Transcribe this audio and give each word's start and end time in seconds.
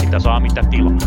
Mitä 0.00 0.18
saa, 0.18 0.40
mitä 0.40 0.62
tilaa. 0.70 0.98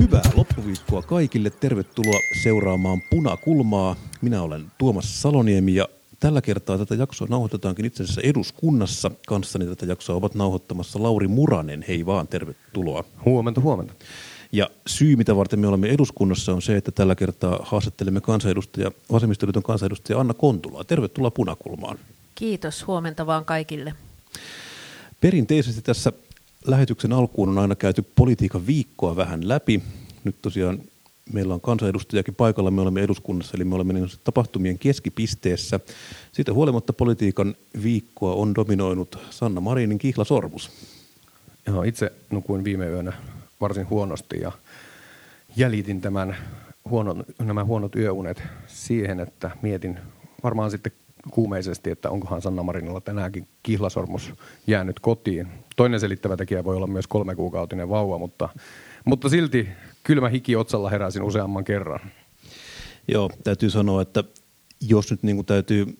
Hyvää 0.00 0.22
loppuviikkoa 0.34 1.02
kaikille. 1.02 1.50
Tervetuloa 1.50 2.18
seuraamaan 2.42 3.00
Punakulmaa. 3.10 3.96
Minä 4.22 4.42
olen 4.42 4.66
Tuomas 4.78 5.22
Saloniemi 5.22 5.74
ja 5.74 5.88
tällä 6.20 6.40
kertaa 6.40 6.78
tätä 6.78 6.94
jaksoa 6.94 7.28
nauhoitetaankin 7.30 7.84
itse 7.84 8.02
asiassa 8.02 8.20
eduskunnassa. 8.20 9.10
Kanssani 9.26 9.66
tätä 9.66 9.86
jaksoa 9.86 10.16
ovat 10.16 10.34
nauhoittamassa 10.34 11.02
Lauri 11.02 11.28
Muranen. 11.28 11.84
Hei 11.88 12.06
vaan, 12.06 12.28
tervetuloa. 12.28 13.04
Huomenta, 13.24 13.60
huomenta. 13.60 13.94
Ja 14.52 14.70
syy, 14.86 15.16
mitä 15.16 15.36
varten 15.36 15.58
me 15.58 15.66
olemme 15.68 15.88
eduskunnassa, 15.88 16.52
on 16.52 16.62
se, 16.62 16.76
että 16.76 16.92
tällä 16.92 17.14
kertaa 17.14 17.58
haastattelemme 17.62 18.20
kansanedustaja, 18.20 18.90
vasemmistoliiton 19.12 19.62
kansanedustaja 19.62 20.20
Anna 20.20 20.34
Kontulaa. 20.34 20.84
Tervetuloa 20.84 21.30
Punakulmaan. 21.30 21.98
Kiitos, 22.34 22.86
huomenta 22.86 23.26
vaan 23.26 23.44
kaikille. 23.44 23.94
Perinteisesti 25.20 25.82
tässä 25.82 26.12
lähetyksen 26.66 27.12
alkuun 27.12 27.48
on 27.48 27.58
aina 27.58 27.74
käyty 27.74 28.02
politiikan 28.16 28.66
viikkoa 28.66 29.16
vähän 29.16 29.48
läpi. 29.48 29.82
Nyt 30.24 30.36
tosiaan 30.42 30.78
meillä 31.32 31.54
on 31.54 31.60
kansanedustajakin 31.60 32.34
paikalla, 32.34 32.70
me 32.70 32.80
olemme 32.80 33.02
eduskunnassa, 33.02 33.56
eli 33.56 33.64
me 33.64 33.74
olemme 33.74 33.92
niin 33.92 34.08
tapahtumien 34.24 34.78
keskipisteessä. 34.78 35.80
Siitä 36.32 36.52
huolimatta 36.52 36.92
politiikan 36.92 37.54
viikkoa 37.82 38.34
on 38.34 38.54
dominoinut 38.54 39.18
Sanna 39.30 39.60
Marinin 39.60 39.98
kihlasormus. 39.98 40.70
Joo, 41.66 41.82
itse 41.82 42.12
nukuin 42.30 42.64
viime 42.64 42.86
yönä 42.86 43.12
varsin 43.60 43.90
huonosti 43.90 44.40
ja 44.40 44.52
jäljitin 45.56 46.00
tämän 46.00 46.36
huonon, 46.90 47.24
nämä 47.38 47.64
huonot 47.64 47.96
yöunet 47.96 48.42
siihen, 48.66 49.20
että 49.20 49.50
mietin 49.62 49.98
varmaan 50.42 50.70
sitten 50.70 50.92
kuumeisesti, 51.30 51.90
että 51.90 52.10
onkohan 52.10 52.42
Sanna 52.42 52.62
Marinilla 52.62 53.00
tänäänkin 53.00 53.48
kihlasormus 53.62 54.32
jäänyt 54.66 55.00
kotiin. 55.00 55.48
Toinen 55.76 56.00
selittävä 56.00 56.36
tekijä 56.36 56.64
voi 56.64 56.76
olla 56.76 56.86
myös 56.86 57.06
kolme 57.06 57.34
kuukautinen 57.34 57.88
vauva, 57.88 58.18
mutta, 58.18 58.48
mutta 59.04 59.28
silti 59.28 59.68
kylmä 60.02 60.28
hiki 60.28 60.56
otsalla 60.56 60.90
heräsin 60.90 61.22
useamman 61.22 61.64
kerran. 61.64 62.00
Joo, 63.08 63.30
täytyy 63.44 63.70
sanoa, 63.70 64.02
että 64.02 64.24
jos 64.80 65.10
nyt 65.10 65.22
niin 65.22 65.36
kuin 65.36 65.46
täytyy 65.46 65.98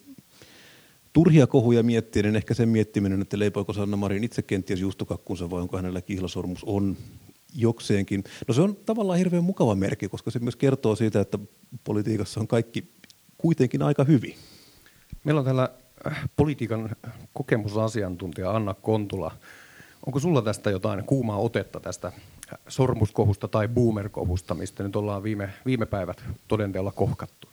turhia 1.13 1.47
kohuja 1.47 1.83
miettiä, 1.83 2.23
niin 2.23 2.35
ehkä 2.35 2.53
sen 2.53 2.69
miettiminen, 2.69 3.21
että 3.21 3.39
leipoiko 3.39 3.73
Sanna 3.73 3.97
Marin 3.97 4.23
itse 4.23 4.41
kenties 4.41 4.79
juustokakkunsa 4.79 5.49
vai 5.49 5.61
onko 5.61 5.77
hänellä 5.77 6.01
kihlasormus 6.01 6.63
on 6.63 6.97
jokseenkin. 7.55 8.23
No 8.47 8.53
se 8.53 8.61
on 8.61 8.75
tavallaan 8.75 9.17
hirveän 9.17 9.43
mukava 9.43 9.75
merkki, 9.75 10.09
koska 10.09 10.31
se 10.31 10.39
myös 10.39 10.55
kertoo 10.55 10.95
siitä, 10.95 11.19
että 11.19 11.39
politiikassa 11.83 12.39
on 12.39 12.47
kaikki 12.47 12.91
kuitenkin 13.37 13.81
aika 13.81 14.03
hyvin. 14.03 14.35
Meillä 15.23 15.39
on 15.39 15.45
täällä 15.45 15.69
äh, 16.07 16.29
politiikan 16.35 16.95
kokemusasiantuntija 17.33 18.51
Anna 18.51 18.73
Kontula. 18.73 19.31
Onko 20.05 20.19
sulla 20.19 20.41
tästä 20.41 20.69
jotain 20.69 21.03
kuumaa 21.03 21.37
otetta 21.37 21.79
tästä 21.79 22.11
sormuskohusta 22.67 23.47
tai 23.47 23.67
boomerkohusta, 23.67 24.53
mistä 24.53 24.83
nyt 24.83 24.95
ollaan 24.95 25.23
viime, 25.23 25.49
viime 25.65 25.85
päivät 25.85 26.23
todenteella 26.47 26.91
kohkattu? 26.91 27.47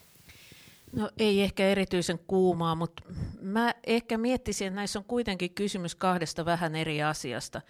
No 0.93 1.11
ei 1.19 1.43
ehkä 1.43 1.69
erityisen 1.69 2.19
kuumaa, 2.27 2.75
mutta 2.75 3.03
mä 3.41 3.75
ehkä 3.87 4.19
miettisin, 4.19 4.67
että 4.67 4.77
näissä 4.77 4.99
on 4.99 5.05
kuitenkin 5.05 5.55
kysymys 5.55 5.95
kahdesta 5.95 6.45
vähän 6.45 6.77
eri 6.77 7.03
asiasta. 7.03 7.61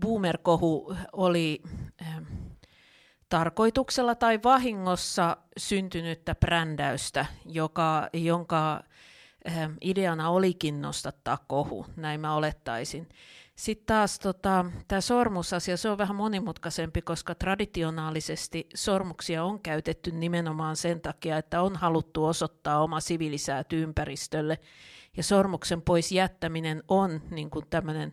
Boomerkohu 0.00 0.94
oli 1.12 1.62
äh, 2.02 2.22
tarkoituksella 3.28 4.14
tai 4.14 4.40
vahingossa 4.44 5.36
syntynyttä 5.56 6.34
brändäystä, 6.34 7.26
joka, 7.44 8.08
jonka 8.12 8.82
äh, 9.48 9.70
ideana 9.80 10.30
olikin 10.30 10.82
nostattaa 10.82 11.38
kohu, 11.46 11.86
näin 11.96 12.20
mä 12.20 12.34
olettaisin. 12.34 13.08
Sitten 13.58 13.86
taas 13.86 14.18
tota, 14.18 14.64
tämä 14.88 15.00
sormusasia, 15.00 15.76
se 15.76 15.90
on 15.90 15.98
vähän 15.98 16.16
monimutkaisempi, 16.16 17.02
koska 17.02 17.34
traditionaalisesti 17.34 18.68
sormuksia 18.74 19.44
on 19.44 19.60
käytetty 19.60 20.10
nimenomaan 20.10 20.76
sen 20.76 21.00
takia, 21.00 21.38
että 21.38 21.62
on 21.62 21.76
haluttu 21.76 22.24
osoittaa 22.24 22.82
oma 22.82 23.00
sivilisääty 23.00 23.82
ympäristölle. 23.82 24.58
Ja 25.16 25.22
sormuksen 25.22 25.82
pois 25.82 26.12
jättäminen 26.12 26.82
on 26.88 27.20
niin 27.30 27.50
kuin 27.50 27.64
tämmöinen 27.70 28.12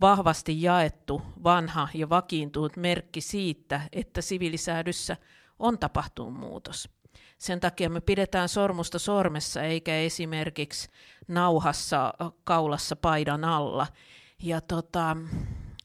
vahvasti 0.00 0.62
jaettu, 0.62 1.22
vanha 1.44 1.88
ja 1.94 2.08
vakiintunut 2.08 2.76
merkki 2.76 3.20
siitä, 3.20 3.80
että 3.92 4.20
sivilisäädyssä 4.20 5.16
on 5.58 5.78
tapahtunut 5.78 6.34
muutos. 6.34 6.88
Sen 7.38 7.60
takia 7.60 7.90
me 7.90 8.00
pidetään 8.00 8.48
sormusta 8.48 8.98
sormessa 8.98 9.62
eikä 9.62 9.96
esimerkiksi 9.96 10.88
nauhassa 11.28 12.14
kaulassa 12.44 12.96
paidan 12.96 13.44
alla. 13.44 13.86
Ja 14.42 14.60
tota, 14.60 15.16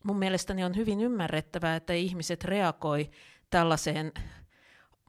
mun 0.04 0.20
mielestäni 0.20 0.64
on 0.64 0.76
hyvin 0.76 1.02
ymmärrettävää, 1.02 1.76
että 1.76 1.94
ihmiset 1.94 2.44
reagoi 2.44 3.10
tällaiseen 3.50 4.12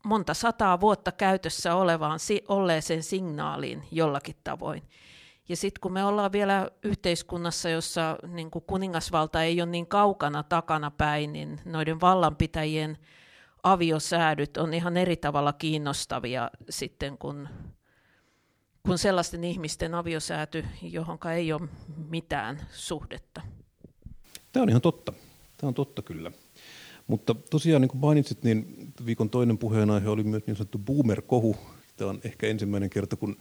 monta 0.05 0.35
sataa 0.35 0.81
vuotta 0.81 1.13
käytössä 1.13 1.75
olevaan 1.75 2.19
olleeseen 2.49 3.03
signaaliin 3.03 3.83
jollakin 3.91 4.37
tavoin. 4.45 4.83
Ja 5.49 5.57
sitten 5.57 5.81
kun 5.81 5.93
me 5.93 6.05
ollaan 6.05 6.33
vielä 6.33 6.71
yhteiskunnassa, 6.83 7.69
jossa 7.69 8.19
niin 8.27 8.51
kuningasvalta 8.51 9.43
ei 9.43 9.63
ole 9.63 9.71
niin 9.71 9.87
kaukana 9.87 10.43
takana 10.43 10.91
päin, 10.91 11.33
niin 11.33 11.61
noiden 11.65 12.01
vallanpitäjien 12.01 12.99
aviosäädyt 13.63 14.57
on 14.57 14.75
ihan 14.75 14.97
eri 14.97 15.17
tavalla 15.17 15.53
kiinnostavia 15.53 16.51
sitten, 16.71 17.19
kun, 17.19 17.49
kun 18.83 18.99
sellaisten 18.99 19.45
ihmisten 19.45 19.95
aviosääty, 19.95 20.65
johon 20.83 21.19
ei 21.35 21.53
ole 21.53 21.69
mitään 22.09 22.61
suhdetta. 22.73 23.41
Tämä 24.53 24.63
on 24.63 24.69
ihan 24.69 24.81
totta. 24.81 25.13
Tämä 25.57 25.69
on 25.69 25.75
totta 25.75 26.03
kyllä. 26.03 26.33
Mutta 27.07 27.35
tosiaan, 27.35 27.83
niin 27.83 27.89
kuin 27.89 28.01
mainitsit, 28.01 28.43
niin 28.43 28.93
viikon 29.07 29.31
toinen 29.31 29.59
puheenaihe 29.59 30.09
oli 30.09 30.23
myös 30.23 30.47
niin 30.47 30.57
sanottu 30.57 30.79
boomer-kohu. 30.79 31.57
Tämä 31.97 32.11
on 32.11 32.21
ehkä 32.25 32.47
ensimmäinen 32.47 32.91
kerta, 32.91 33.17
kun 33.17 33.37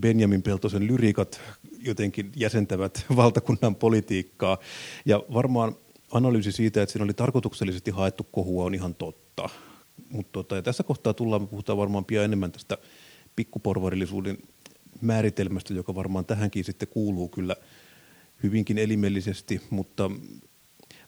Benjamin 0.00 0.42
Peltosen 0.42 0.86
lyriikat 0.86 1.40
jotenkin 1.78 2.32
jäsentävät 2.36 3.04
valtakunnan 3.16 3.74
politiikkaa. 3.74 4.58
Ja 5.04 5.22
varmaan 5.32 5.74
analyysi 6.12 6.52
siitä, 6.52 6.82
että 6.82 6.92
siinä 6.92 7.04
oli 7.04 7.14
tarkoituksellisesti 7.14 7.90
haettu 7.90 8.26
kohua, 8.32 8.64
on 8.64 8.74
ihan 8.74 8.94
totta. 8.94 9.48
Mutta 10.10 10.32
tota, 10.32 10.56
ja 10.56 10.62
tässä 10.62 10.82
kohtaa 10.82 11.14
tullaan, 11.14 11.42
me 11.42 11.48
puhutaan 11.48 11.78
varmaan 11.78 12.04
pian 12.04 12.24
enemmän 12.24 12.52
tästä 12.52 12.78
pikkuporvarillisuuden 13.36 14.38
määritelmästä, 15.00 15.74
joka 15.74 15.94
varmaan 15.94 16.24
tähänkin 16.24 16.64
sitten 16.64 16.88
kuuluu 16.88 17.28
kyllä 17.28 17.56
hyvinkin 18.42 18.78
elimellisesti, 18.78 19.60
mutta 19.70 20.10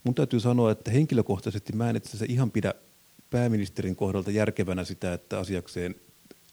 mun 0.04 0.14
täytyy 0.14 0.40
sanoa, 0.40 0.70
että 0.70 0.90
henkilökohtaisesti 0.90 1.72
mä 1.72 1.90
en 1.90 1.96
itse 1.96 2.08
asiassa 2.08 2.26
ihan 2.28 2.50
pidä 2.50 2.74
pääministerin 3.30 3.96
kohdalta 3.96 4.30
järkevänä 4.30 4.84
sitä, 4.84 5.12
että 5.12 5.38
asiakseen 5.38 5.94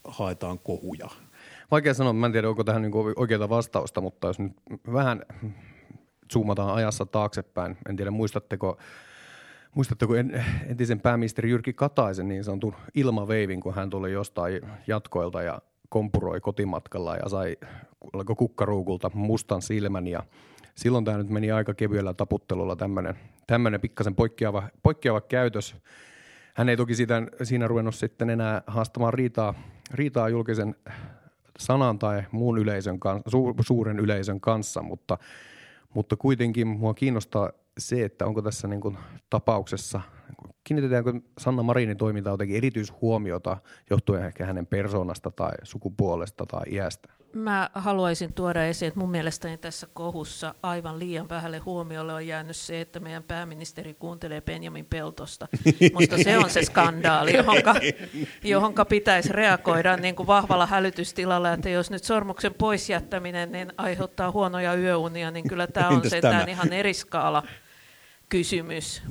haetaan 0.04 0.60
kohuja. 0.60 1.10
Vaikea 1.72 1.94
sanoa, 1.94 2.14
mä 2.14 2.26
en 2.26 2.32
tiedä, 2.32 2.50
onko 2.50 2.64
tähän 2.64 2.82
niinku 2.82 3.14
oikeaa 3.16 3.50
vastausta, 3.50 4.02
mutta 4.02 4.28
jos 4.28 4.40
nyt 4.40 4.54
vähän 4.94 5.26
zoomataan 6.34 6.76
ajassa 6.76 7.06
taaksepäin, 7.06 7.78
en 7.90 7.96
tiedä 7.96 8.12
muistatteko, 8.12 8.78
muistatteko 9.76 10.14
entisen 10.68 11.00
pääministeri 11.00 11.50
Jyrki 11.50 11.74
Kataisen 11.74 12.28
niin 12.28 12.44
sanotun 12.44 12.76
ilmaveivin, 12.96 13.62
kun 13.62 13.76
hän 13.76 13.90
tuli 13.90 14.12
jostain 14.12 14.62
jatkoilta 14.88 15.42
ja 15.42 15.62
kompuroi 15.90 16.42
kotimatkalla 16.42 17.16
ja 17.16 17.30
sai 17.30 17.58
kukkaruukulta 18.38 19.12
mustan 19.14 19.62
silmän 19.62 20.08
ja 20.08 20.24
silloin 20.76 21.06
tämä 21.06 21.18
nyt 21.18 21.30
meni 21.30 21.52
aika 21.52 21.74
kevyellä 21.74 22.14
taputtelulla 22.14 22.76
tämmöinen, 22.76 23.16
tämmöinen 23.48 23.82
pikkasen 23.82 24.16
poikkeava, 24.16 24.64
poikkeava 24.84 25.22
käytös. 25.22 25.76
Hän 26.56 26.70
ei 26.70 26.78
toki 26.78 26.96
siitä, 26.96 27.22
siinä 27.44 27.68
ruvennut 27.68 27.96
sitten 27.96 28.30
enää 28.30 28.62
haastamaan 28.68 29.14
riitaa, 29.14 29.54
riitaa 29.94 30.30
julkisen 30.30 30.76
sanan 31.60 32.00
tai 32.00 32.24
muun 32.32 32.58
yleisön 32.58 33.00
kanssa, 33.00 33.30
su, 33.30 33.56
suuren 33.62 34.00
yleisön 34.00 34.40
kanssa, 34.40 34.82
mutta, 34.82 35.18
mutta 35.94 36.16
kuitenkin 36.16 36.68
mua 36.68 36.94
kiinnostaa 36.94 37.52
se, 37.78 38.04
että 38.04 38.26
onko 38.26 38.42
tässä 38.42 38.68
niin 38.68 38.82
kuin 38.82 38.98
tapauksessa, 39.30 40.02
kiinnitetäänkö 40.64 41.14
Sanna 41.40 41.64
Marinin 41.64 41.98
toimintaan 41.98 42.34
jotenkin 42.34 42.58
erityishuomiota 42.58 43.58
johtuen 43.90 44.26
ehkä 44.26 44.46
hänen 44.46 44.68
persoonasta 44.68 45.32
tai 45.32 45.52
sukupuolesta 45.64 46.46
tai 46.46 46.64
iästä? 46.72 47.17
Mä 47.34 47.70
haluaisin 47.74 48.34
tuoda 48.34 48.66
esiin, 48.66 48.88
että 48.88 49.00
mun 49.00 49.12
mielestäni 49.12 49.58
tässä 49.58 49.88
kohussa 49.94 50.56
aivan 50.64 51.00
liian 51.00 51.30
vähälle 51.30 51.58
huomiolle 51.58 52.14
on 52.14 52.28
jäänyt 52.28 52.56
se, 52.56 52.82
että 52.82 53.00
meidän 53.00 53.24
pääministeri 53.24 53.94
kuuntelee 53.94 54.42
Benjamin 54.42 54.86
Peltosta. 54.86 55.48
Musta 55.94 56.18
se 56.24 56.38
on 56.38 56.50
se 56.50 56.62
skandaali, 56.64 57.36
johonka, 57.36 57.76
johonka 58.44 58.86
pitäisi 58.86 59.34
reagoida 59.34 59.98
niin 59.98 60.16
kuin 60.16 60.28
vahvalla 60.28 60.66
hälytystilalla, 60.66 61.54
että 61.54 61.70
jos 61.70 61.92
nyt 61.92 62.04
sormuksen 62.04 62.54
pois 62.54 62.90
jättäminen 62.90 63.52
niin 63.52 63.74
aiheuttaa 63.78 64.32
huonoja 64.32 64.76
yöunia, 64.76 65.32
niin 65.32 65.48
kyllä 65.48 65.68
tämä 65.68 65.88
on 65.88 66.10
sentään 66.10 66.50
ihan 66.50 66.74
eri 66.74 66.94
skaala 66.94 67.44
kysymys. 68.30 69.02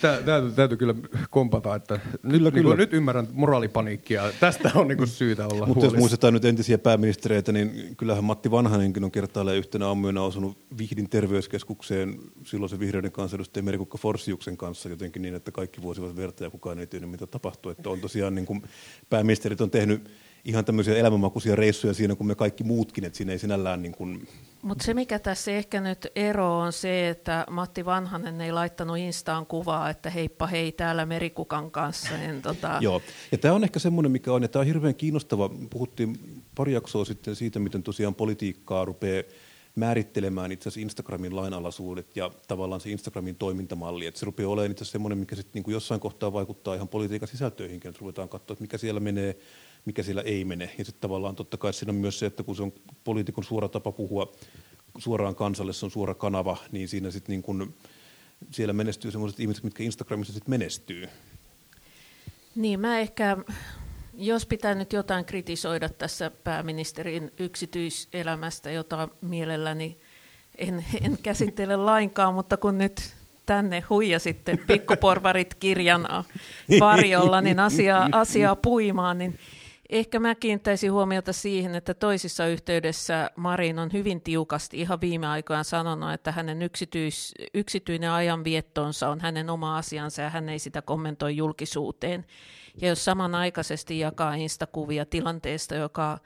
Täytyy, 0.00 0.52
täytyy 0.52 0.76
kyllä 0.76 0.94
kompata, 1.30 1.74
että 1.74 1.98
kyllä, 1.98 2.50
nyt, 2.50 2.54
kyllä. 2.54 2.68
Niin 2.68 2.78
nyt 2.78 2.92
ymmärrän 2.92 3.28
moraalipaniikkia. 3.32 4.32
Tästä 4.40 4.70
on 4.74 4.88
niin 4.88 5.06
syytä 5.06 5.46
olla 5.46 5.66
Mutta 5.66 5.86
jos 5.86 5.94
muistetaan 5.94 6.34
nyt 6.34 6.44
entisiä 6.44 6.78
pääministereitä, 6.78 7.52
niin 7.52 7.96
kyllähän 7.96 8.24
Matti 8.24 8.50
Vanhanenkin 8.50 9.04
on 9.04 9.10
kertaalleen 9.10 9.58
yhtenä 9.58 9.86
aamuyönä 9.86 10.22
osunut 10.22 10.58
Vihdin 10.78 11.10
terveyskeskukseen 11.10 12.18
silloin 12.44 12.70
se 12.70 12.78
vihreiden 12.78 13.12
kansanedustaja 13.12 13.62
Merikukka 13.62 13.98
Forsiuksen 13.98 14.56
kanssa 14.56 14.88
jotenkin 14.88 15.22
niin, 15.22 15.34
että 15.34 15.50
kaikki 15.50 15.82
voisivat 15.82 16.16
verta 16.16 16.44
ja 16.44 16.50
kukaan 16.50 16.78
ei 16.78 16.86
tiedä 16.86 17.06
mitä 17.06 17.26
tapahtuu. 17.26 17.72
Että 17.72 17.90
on 17.90 18.00
tosiaan 18.00 18.34
niin 18.34 18.46
kuin 18.46 18.62
pääministerit 19.10 19.60
on 19.60 19.70
tehnyt 19.70 20.10
ihan 20.44 20.64
tämmöisiä 20.64 20.96
elämänmakuisia 20.96 21.56
reissuja 21.56 21.94
siinä 21.94 22.14
kuin 22.14 22.26
me 22.26 22.34
kaikki 22.34 22.64
muutkin, 22.64 23.04
että 23.04 23.16
siinä 23.16 23.32
ei 23.32 23.38
sinällään 23.38 23.82
niin 23.82 23.92
kuin 23.92 24.28
mutta 24.62 24.84
se, 24.84 24.94
mikä 24.94 25.18
tässä 25.18 25.50
ehkä 25.50 25.80
nyt 25.80 26.06
ero 26.16 26.58
on 26.58 26.72
se, 26.72 27.08
että 27.08 27.46
Matti 27.50 27.84
Vanhanen 27.84 28.40
ei 28.40 28.52
laittanut 28.52 28.98
Instaan 28.98 29.46
kuvaa, 29.46 29.90
että 29.90 30.10
heippa 30.10 30.46
hei 30.46 30.72
täällä 30.72 31.06
Merikukan 31.06 31.70
kanssa. 31.70 32.16
Niin 32.16 32.42
tota... 32.42 32.78
Joo, 32.80 33.02
ja 33.32 33.38
tämä 33.38 33.54
on 33.54 33.64
ehkä 33.64 33.78
semmoinen, 33.78 34.12
mikä 34.12 34.32
on, 34.32 34.42
ja 34.42 34.48
tämä 34.48 34.60
on 34.60 34.66
hirveän 34.66 34.94
kiinnostava. 34.94 35.50
Puhuttiin 35.70 36.42
pari 36.54 36.72
jaksoa 36.72 37.04
sitten 37.04 37.36
siitä, 37.36 37.58
miten 37.58 37.82
tosiaan 37.82 38.14
politiikkaa 38.14 38.84
rupeaa 38.84 39.22
määrittelemään 39.76 40.52
itse 40.52 40.68
asiassa 40.68 40.80
Instagramin 40.80 41.36
lainalaisuudet 41.36 42.16
ja 42.16 42.30
tavallaan 42.48 42.80
se 42.80 42.90
Instagramin 42.90 43.36
toimintamalli. 43.36 44.06
Että 44.06 44.20
se 44.20 44.26
rupeaa 44.26 44.50
olemaan 44.50 44.70
itse 44.70 44.82
asiassa 44.82 44.92
semmoinen, 44.92 45.18
mikä 45.18 45.36
sitten 45.36 45.62
niin 45.62 45.72
jossain 45.72 46.00
kohtaa 46.00 46.32
vaikuttaa 46.32 46.74
ihan 46.74 46.88
politiikan 46.88 47.28
sisältöihinkin, 47.28 47.88
että 47.88 48.00
ruvetaan 48.00 48.28
katsoa, 48.28 48.54
että 48.54 48.62
mikä 48.62 48.78
siellä 48.78 49.00
menee 49.00 49.36
mikä 49.84 50.02
siellä 50.02 50.22
ei 50.22 50.44
mene. 50.44 50.70
Ja 50.78 50.84
sitten 50.84 51.00
tavallaan 51.00 51.36
totta 51.36 51.56
kai 51.56 51.72
siinä 51.72 51.90
on 51.90 51.96
myös 51.96 52.18
se, 52.18 52.26
että 52.26 52.42
kun 52.42 52.56
se 52.56 52.62
on 52.62 52.72
poliitikon 53.04 53.44
suora 53.44 53.68
tapa 53.68 53.92
puhua 53.92 54.32
suoraan 54.98 55.34
kansalle, 55.34 55.72
se 55.72 55.84
on 55.84 55.90
suora 55.90 56.14
kanava, 56.14 56.56
niin 56.72 56.88
siinä 56.88 57.10
sitten 57.10 57.32
niin 57.32 57.42
kun, 57.42 57.74
siellä 58.50 58.72
menestyy 58.72 59.10
sellaiset 59.10 59.40
ihmiset, 59.40 59.64
mitkä 59.64 59.82
Instagramissa 59.82 60.32
sitten 60.32 60.50
menestyy. 60.50 61.08
Niin, 62.54 62.80
mä 62.80 62.98
ehkä, 62.98 63.36
jos 64.14 64.46
pitää 64.46 64.74
nyt 64.74 64.92
jotain 64.92 65.24
kritisoida 65.24 65.88
tässä 65.88 66.30
pääministerin 66.44 67.32
yksityiselämästä, 67.38 68.70
jota 68.70 69.08
mielelläni 69.20 69.98
en, 70.58 70.84
en 71.02 71.18
käsittele 71.22 71.76
lainkaan, 71.76 72.34
mutta 72.34 72.56
kun 72.56 72.78
nyt 72.78 73.14
tänne 73.46 73.84
huijasitte 73.90 74.58
pikkuporvarit 74.66 75.54
kirjan 75.54 76.08
varjolla, 76.80 77.40
niin 77.40 77.60
asiaa, 77.60 78.08
asiaa 78.12 78.56
puimaan, 78.56 79.18
niin 79.18 79.38
Ehkä 79.90 80.20
mä 80.20 80.34
kiinnittäisin 80.34 80.92
huomiota 80.92 81.32
siihen, 81.32 81.74
että 81.74 81.94
toisissa 81.94 82.46
yhteydessä 82.46 83.30
Marin 83.36 83.78
on 83.78 83.92
hyvin 83.92 84.20
tiukasti 84.20 84.80
ihan 84.80 85.00
viime 85.00 85.26
aikoina 85.26 85.62
sanonut, 85.62 86.12
että 86.12 86.32
hänen 86.32 86.62
yksityis, 86.62 87.34
yksityinen 87.54 88.10
ajanviettonsa 88.10 89.08
on 89.08 89.20
hänen 89.20 89.50
oma 89.50 89.78
asiansa 89.78 90.22
ja 90.22 90.30
hän 90.30 90.48
ei 90.48 90.58
sitä 90.58 90.82
kommentoi 90.82 91.36
julkisuuteen. 91.36 92.26
Ja 92.80 92.88
jos 92.88 93.04
samanaikaisesti 93.04 93.98
jakaa 93.98 94.34
instakuvia 94.34 95.06
tilanteesta, 95.06 95.74
joka 95.74 96.18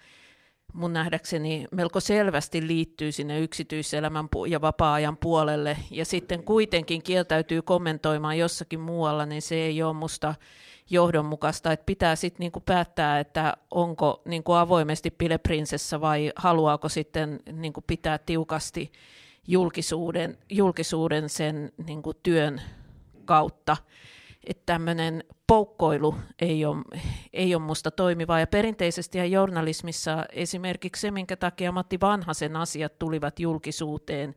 mun 0.72 0.92
nähdäkseni 0.92 1.66
melko 1.70 2.00
selvästi 2.00 2.66
liittyy 2.66 3.12
sinne 3.12 3.40
yksityiselämän 3.40 4.28
ja 4.48 4.60
vapaa-ajan 4.60 5.16
puolelle, 5.16 5.76
ja 5.90 6.04
sitten 6.04 6.42
kuitenkin 6.42 7.02
kieltäytyy 7.02 7.62
kommentoimaan 7.62 8.38
jossakin 8.38 8.80
muualla, 8.80 9.26
niin 9.26 9.42
se 9.42 9.54
ei 9.54 9.82
ole 9.82 9.92
musta 9.92 10.34
johdonmukaista, 10.90 11.72
että 11.72 11.86
pitää 11.86 12.16
sitten 12.16 12.38
niinku 12.40 12.60
päättää, 12.60 13.20
että 13.20 13.56
onko 13.70 14.22
niinku 14.24 14.52
avoimesti 14.52 15.10
pileprinsessa 15.10 16.00
vai 16.00 16.32
haluaako 16.36 16.88
sitten 16.88 17.40
niinku 17.52 17.84
pitää 17.86 18.18
tiukasti 18.18 18.92
julkisuuden, 19.48 20.38
julkisuuden 20.50 21.28
sen 21.28 21.72
niinku 21.86 22.14
työn 22.14 22.62
kautta. 23.24 23.76
Että 24.46 24.62
tämmöinen 24.66 25.24
poukkoilu 25.46 26.14
ei 26.38 26.64
ole, 26.64 26.84
ei 27.32 27.54
ole 27.54 27.62
musta 27.62 27.90
toimivaa. 27.90 28.40
Ja 28.40 28.46
perinteisesti 28.46 29.30
journalismissa 29.30 30.24
esimerkiksi 30.32 31.00
se, 31.00 31.10
minkä 31.10 31.36
takia 31.36 31.72
Matti 31.72 32.00
Vanhasen 32.00 32.56
asiat 32.56 32.98
tulivat 32.98 33.40
julkisuuteen, 33.40 34.34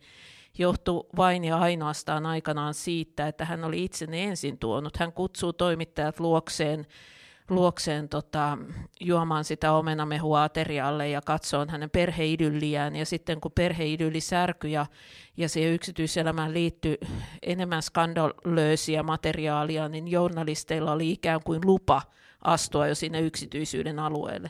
johtui 0.59 1.05
vain 1.17 1.43
ja 1.43 1.57
ainoastaan 1.57 2.25
aikanaan 2.25 2.73
siitä, 2.73 3.27
että 3.27 3.45
hän 3.45 3.63
oli 3.63 3.83
itse 3.83 4.07
ensin 4.11 4.57
tuonut. 4.57 4.97
Hän 4.97 5.13
kutsuu 5.13 5.53
toimittajat 5.53 6.19
luokseen, 6.19 6.85
luokseen 7.49 8.09
tota, 8.09 8.57
juomaan 8.99 9.43
sitä 9.43 9.71
omenamehua 9.71 10.43
aterialle 10.43 11.09
ja 11.09 11.21
katsoo 11.21 11.65
hänen 11.69 11.89
perheidylliään. 11.89 12.95
Ja 12.95 13.05
sitten 13.05 13.41
kun 13.41 13.51
perheidylli 13.51 14.21
särkyi 14.21 14.71
ja, 14.71 14.85
ja 15.37 15.49
siihen 15.49 15.73
yksityiselämään 15.73 16.53
liittyi 16.53 16.97
enemmän 17.41 17.81
skandalöösiä 17.81 19.03
materiaalia, 19.03 19.89
niin 19.89 20.07
journalisteilla 20.07 20.91
oli 20.91 21.11
ikään 21.11 21.41
kuin 21.43 21.61
lupa 21.65 22.01
astua 22.41 22.87
jo 22.87 22.95
sinne 22.95 23.21
yksityisyyden 23.21 23.99
alueelle 23.99 24.49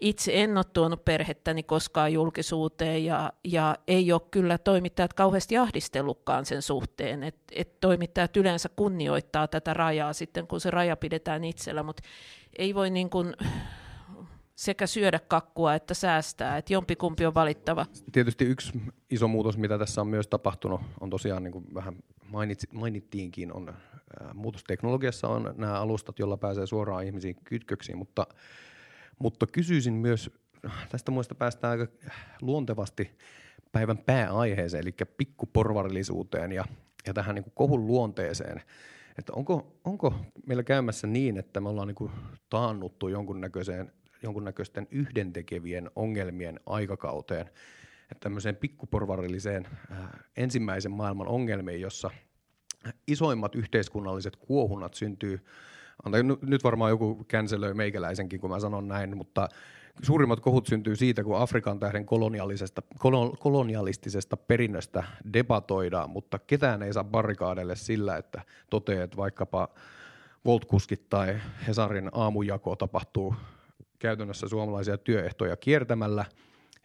itse 0.00 0.42
en 0.42 0.56
ole 0.56 0.64
tuonut 0.72 1.04
perhettäni 1.04 1.62
koskaan 1.62 2.12
julkisuuteen 2.12 3.04
ja, 3.04 3.32
ja 3.44 3.76
ei 3.86 4.12
ole 4.12 4.20
kyllä 4.30 4.58
toimittajat 4.58 5.12
kauheasti 5.12 5.56
ahdistellutkaan 5.56 6.46
sen 6.46 6.62
suhteen, 6.62 7.22
että 7.22 7.42
et 7.52 7.80
toimittajat 7.80 8.36
yleensä 8.36 8.68
kunnioittaa 8.76 9.48
tätä 9.48 9.74
rajaa 9.74 10.12
sitten, 10.12 10.46
kun 10.46 10.60
se 10.60 10.70
raja 10.70 10.96
pidetään 10.96 11.44
itsellä, 11.44 11.82
mutta 11.82 12.02
ei 12.58 12.74
voi 12.74 12.90
niin 12.90 13.10
kuin 13.10 13.34
sekä 14.56 14.86
syödä 14.86 15.20
kakkua 15.28 15.74
että 15.74 15.94
säästää, 15.94 16.56
että 16.56 16.72
jompikumpi 16.72 17.26
on 17.26 17.34
valittava. 17.34 17.86
Tietysti 18.12 18.44
yksi 18.44 18.72
iso 19.10 19.28
muutos, 19.28 19.58
mitä 19.58 19.78
tässä 19.78 20.00
on 20.00 20.08
myös 20.08 20.28
tapahtunut, 20.28 20.80
on 21.00 21.10
tosiaan 21.10 21.42
niin 21.42 21.52
kuin 21.52 21.64
vähän 21.74 21.96
mainitsi, 22.28 22.68
mainittiinkin, 22.72 23.52
on 23.52 23.68
ää, 23.68 24.34
muutos 24.34 24.64
teknologiassa 24.64 25.28
on 25.28 25.54
nämä 25.56 25.80
alustat, 25.80 26.18
joilla 26.18 26.36
pääsee 26.36 26.66
suoraan 26.66 27.04
ihmisiin 27.04 27.36
kytköksiin, 27.44 27.98
mutta 27.98 28.26
mutta 29.18 29.46
kysyisin 29.46 29.94
myös, 29.94 30.30
tästä 30.88 31.10
muista 31.10 31.34
päästään 31.34 31.70
aika 31.70 31.92
luontevasti 32.40 33.10
päivän 33.72 33.98
pääaiheeseen, 33.98 34.82
eli 34.82 34.94
pikkuporvarillisuuteen 35.16 36.52
ja, 36.52 36.64
ja 37.06 37.14
tähän 37.14 37.34
niin 37.34 37.44
kuin 37.44 37.54
kohun 37.54 37.86
luonteeseen. 37.86 38.62
Että 39.18 39.32
onko, 39.32 39.80
onko 39.84 40.14
meillä 40.46 40.62
käymässä 40.62 41.06
niin, 41.06 41.36
että 41.36 41.60
me 41.60 41.68
ollaan 41.68 41.88
niin 41.88 41.94
kuin 41.94 42.10
taannuttu 42.50 43.08
jonkunnäköiseen, 43.08 43.92
jonkunnäköisten 44.22 44.88
yhdentekevien 44.90 45.90
ongelmien 45.96 46.60
aikakauteen, 46.66 47.46
että 48.02 48.20
tämmöiseen 48.20 48.56
pikkuporvarilliseen 48.56 49.66
äh, 49.92 49.98
ensimmäisen 50.36 50.92
maailman 50.92 51.28
ongelmiin, 51.28 51.80
jossa 51.80 52.10
isoimmat 53.06 53.54
yhteiskunnalliset 53.54 54.36
kuohunnat 54.36 54.94
syntyy 54.94 55.40
Anta, 56.04 56.18
nyt 56.42 56.64
varmaan 56.64 56.90
joku 56.90 57.24
känselöi 57.28 57.74
meikäläisenkin, 57.74 58.40
kun 58.40 58.50
mä 58.50 58.60
sanon 58.60 58.88
näin, 58.88 59.16
mutta 59.16 59.48
suurimmat 60.02 60.40
kohut 60.40 60.66
syntyy 60.66 60.96
siitä, 60.96 61.24
kun 61.24 61.38
Afrikan 61.38 61.78
tähden 61.78 62.06
kolonialisesta, 62.06 62.82
kolonialistisesta 63.38 64.36
perinnöstä 64.36 65.04
debatoidaan, 65.32 66.10
mutta 66.10 66.38
ketään 66.38 66.82
ei 66.82 66.92
saa 66.92 67.04
barrikaadelle 67.04 67.76
sillä, 67.76 68.16
että 68.16 68.42
toteaa, 68.70 69.04
että 69.04 69.16
vaikkapa 69.16 69.68
Voltkuskit 70.44 71.08
tai 71.08 71.36
Hesarin 71.66 72.10
aamujako 72.12 72.76
tapahtuu 72.76 73.34
käytännössä 73.98 74.48
suomalaisia 74.48 74.98
työehtoja 74.98 75.56
kiertämällä. 75.56 76.24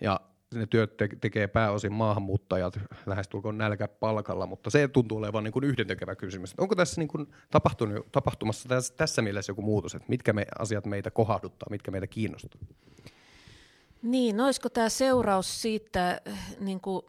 Ja 0.01 0.19
ne 0.55 0.65
työt 0.65 0.97
te- 0.97 1.09
tekee 1.21 1.47
pääosin 1.47 1.93
maahanmuuttajat 1.93 2.79
lähestulkoon 3.05 3.57
palkalla, 3.99 4.45
mutta 4.45 4.69
se 4.69 4.87
tuntuu 4.87 5.17
olevan 5.17 5.43
niin 5.43 5.51
kuin 5.51 5.63
yhdentekevä 5.63 6.15
kysymys. 6.15 6.53
Onko 6.57 6.75
tässä 6.75 7.01
niin 7.01 7.07
kuin 7.07 7.27
tapahtunut, 7.51 8.11
tapahtumassa 8.11 8.69
tässä, 8.69 8.93
tässä 8.97 9.21
mielessä 9.21 9.51
joku 9.51 9.61
muutos, 9.61 9.95
että 9.95 10.09
mitkä 10.09 10.33
me, 10.33 10.45
asiat 10.59 10.85
meitä 10.85 11.11
kohahduttaa, 11.11 11.67
mitkä 11.69 11.91
meitä 11.91 12.07
kiinnostaa? 12.07 12.61
Niin, 14.01 14.39
olisiko 14.39 14.69
tämä 14.69 14.89
seuraus 14.89 15.61
siitä, 15.61 16.21
niin 16.59 16.81
kuin, 16.81 17.05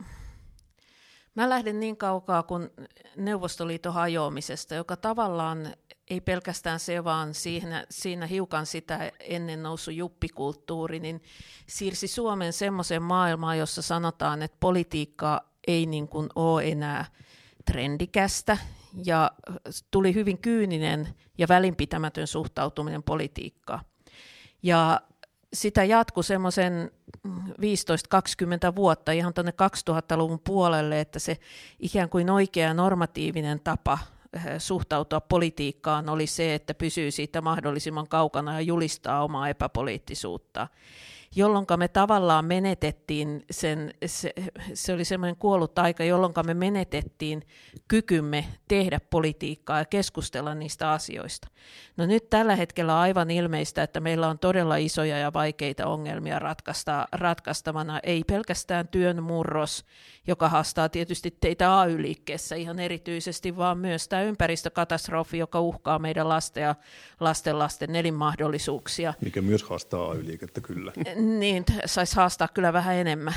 mä 1.35 1.49
lähden 1.49 1.81
niin 1.81 1.97
kaukaa 1.97 2.43
kuin 2.43 2.71
Neuvostoliiton 3.17 3.95
hajoamisesta, 3.95 4.75
joka 4.75 4.97
tavallaan 4.97 5.75
ei 6.11 6.21
pelkästään 6.21 6.81
se, 6.81 7.05
vaan 7.05 7.35
siinä, 7.35 7.87
siinä 7.91 8.27
hiukan 8.27 8.67
sitä 8.67 9.13
ennen 9.21 9.63
noussut 9.63 9.95
juppikulttuuri, 9.95 11.01
niin 11.01 11.23
siirsi 11.67 12.09
Suomen 12.09 12.53
semmoiseen 12.53 13.03
maailmaan, 13.03 13.59
jossa 13.59 13.83
sanotaan, 13.83 14.43
että 14.43 14.57
politiikka 14.61 15.45
ei 15.67 15.87
niin 15.87 16.09
kuin 16.09 16.29
ole 16.35 16.65
enää 16.65 17.05
trendikästä, 17.65 18.59
ja 19.05 19.31
tuli 19.91 20.15
hyvin 20.15 20.39
kyyninen 20.39 21.09
ja 21.39 21.49
välinpitämätön 21.49 22.27
suhtautuminen 22.27 23.03
politiikkaan. 23.03 23.85
Ja 24.63 25.01
sitä 25.53 25.85
jatkui 25.85 26.25
semmoisen 26.25 26.91
15-20 27.29 27.31
vuotta 28.77 29.13
ihan 29.13 29.35
tuonne 29.35 29.53
2000-luvun 29.53 30.41
puolelle, 30.47 31.01
että 31.01 31.19
se 31.19 31.39
ikään 31.79 32.09
kuin 32.09 32.31
oikea 32.31 32.75
normatiivinen 32.75 33.61
tapa 33.61 33.99
suhtautua 34.59 35.21
politiikkaan 35.21 36.09
oli 36.09 36.27
se, 36.27 36.55
että 36.55 36.75
pysyy 36.75 37.11
siitä 37.11 37.41
mahdollisimman 37.41 38.09
kaukana 38.09 38.55
ja 38.55 38.61
julistaa 38.61 39.25
omaa 39.25 39.49
epäpoliittisuutta. 39.49 40.69
jolloin 41.37 41.67
me 41.77 41.89
tavallaan 41.89 42.45
menetettiin 42.45 43.45
sen, 43.51 43.95
se, 44.07 44.33
se 44.75 44.93
oli 44.93 45.05
semmoinen 45.05 45.37
kuollut 45.37 45.79
aika, 45.79 46.05
jolloin 46.05 46.33
me 46.47 46.55
menetettiin 46.55 47.43
kykymme 47.89 48.45
tehdä 48.69 49.01
politiikkaa 49.11 49.79
ja 49.79 49.85
keskustella 49.85 50.55
niistä 50.55 50.91
asioista. 50.91 51.49
No 51.97 52.07
nyt 52.07 52.31
tällä 52.31 52.57
hetkellä 52.57 52.95
on 52.95 53.01
aivan 53.01 53.31
ilmeistä, 53.31 53.83
että 53.83 54.01
meillä 54.01 54.29
on 54.29 54.39
todella 54.39 54.77
isoja 54.77 55.19
ja 55.19 55.33
vaikeita 55.33 55.87
ongelmia 55.87 56.39
ratkaista, 56.39 57.09
ratkaistavana, 57.13 58.01
ei 58.03 58.25
pelkästään 58.25 58.89
työn 58.89 59.23
murros, 59.23 59.85
joka 60.27 60.49
haastaa 60.49 60.89
tietysti 60.89 61.37
teitä 61.41 61.81
AY-liikkeessä 61.81 62.57
ihan 62.57 62.79
erityisesti, 62.79 63.57
vaan 63.57 63.79
myös 63.79 64.09
tämä 64.09 64.22
ympäristökatastrofi, 64.23 65.39
joka 65.39 65.61
uhkaa 65.61 65.99
meidän 65.99 66.29
lasten 66.29 66.63
ja 66.63 66.75
lasten 67.21 67.59
lasten 67.59 67.97
elinmahdollisuuksia. 67.97 69.15
Mikä 69.25 69.43
myös 69.43 69.63
haastaa 69.63 70.11
AY-liikettä 70.11 70.61
kyllä. 70.61 70.93
Niin, 71.39 71.65
saisi 71.87 72.17
haastaa 72.17 72.49
kyllä 72.49 72.73
vähän 72.73 72.97
enemmän. 72.97 73.35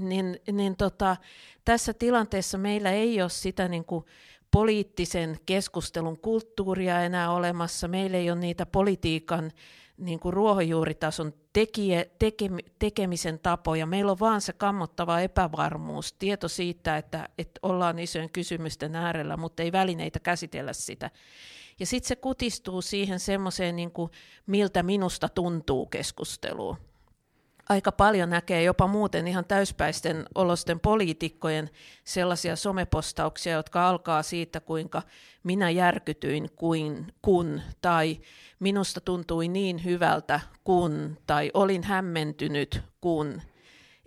Niin, 0.00 0.40
niin 0.52 0.76
tota, 0.76 1.16
tässä 1.64 1.94
tilanteessa 1.94 2.58
meillä 2.58 2.90
ei 2.90 3.22
ole 3.22 3.30
sitä 3.30 3.68
niin 3.68 3.84
kuin 3.84 4.04
poliittisen 4.50 5.38
keskustelun 5.46 6.18
kulttuuria 6.18 7.00
enää 7.00 7.30
olemassa. 7.30 7.88
Meillä 7.88 8.16
ei 8.16 8.30
ole 8.30 8.40
niitä 8.40 8.66
politiikan 8.66 9.52
niin 9.98 10.20
kuin 10.20 10.32
ruohonjuuritason 10.32 11.32
tekijä, 11.52 12.04
teke, 12.18 12.50
tekemisen 12.78 13.38
tapoja. 13.38 13.86
Meillä 13.86 14.12
on 14.12 14.20
vaan 14.20 14.40
se 14.40 14.52
kammottava 14.52 15.20
epävarmuus, 15.20 16.12
tieto 16.12 16.48
siitä, 16.48 16.96
että, 16.96 17.28
että 17.38 17.60
ollaan 17.62 17.98
isojen 17.98 18.30
kysymysten 18.30 18.96
äärellä, 18.96 19.36
mutta 19.36 19.62
ei 19.62 19.72
välineitä 19.72 20.20
käsitellä 20.20 20.72
sitä. 20.72 21.10
Ja 21.80 21.86
sitten 21.86 22.08
se 22.08 22.16
kutistuu 22.16 22.82
siihen 22.82 23.20
semmoiseen, 23.20 23.76
niin 23.76 23.92
miltä 24.46 24.82
minusta 24.82 25.28
tuntuu 25.28 25.86
keskusteluun. 25.86 26.76
Aika 27.68 27.92
paljon 27.92 28.30
näkee 28.30 28.62
jopa 28.62 28.86
muuten 28.86 29.28
ihan 29.28 29.44
täyspäisten 29.44 30.26
olosten 30.34 30.80
poliitikkojen 30.80 31.70
sellaisia 32.04 32.56
somepostauksia, 32.56 33.52
jotka 33.52 33.88
alkaa 33.88 34.22
siitä, 34.22 34.60
kuinka 34.60 35.02
minä 35.42 35.70
järkytyin 35.70 36.50
kuin, 36.56 37.12
kun, 37.22 37.60
tai 37.80 38.20
minusta 38.60 39.00
tuntui 39.00 39.48
niin 39.48 39.84
hyvältä 39.84 40.40
kun, 40.64 41.18
tai 41.26 41.50
olin 41.54 41.82
hämmentynyt 41.82 42.82
kun. 43.00 43.42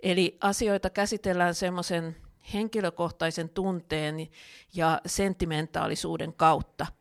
Eli 0.02 0.38
asioita 0.40 0.90
käsitellään 0.90 1.54
semmoisen 1.54 2.16
henkilökohtaisen 2.54 3.48
tunteen 3.48 4.28
ja 4.74 5.00
sentimentaalisuuden 5.06 6.32
kautta– 6.32 6.86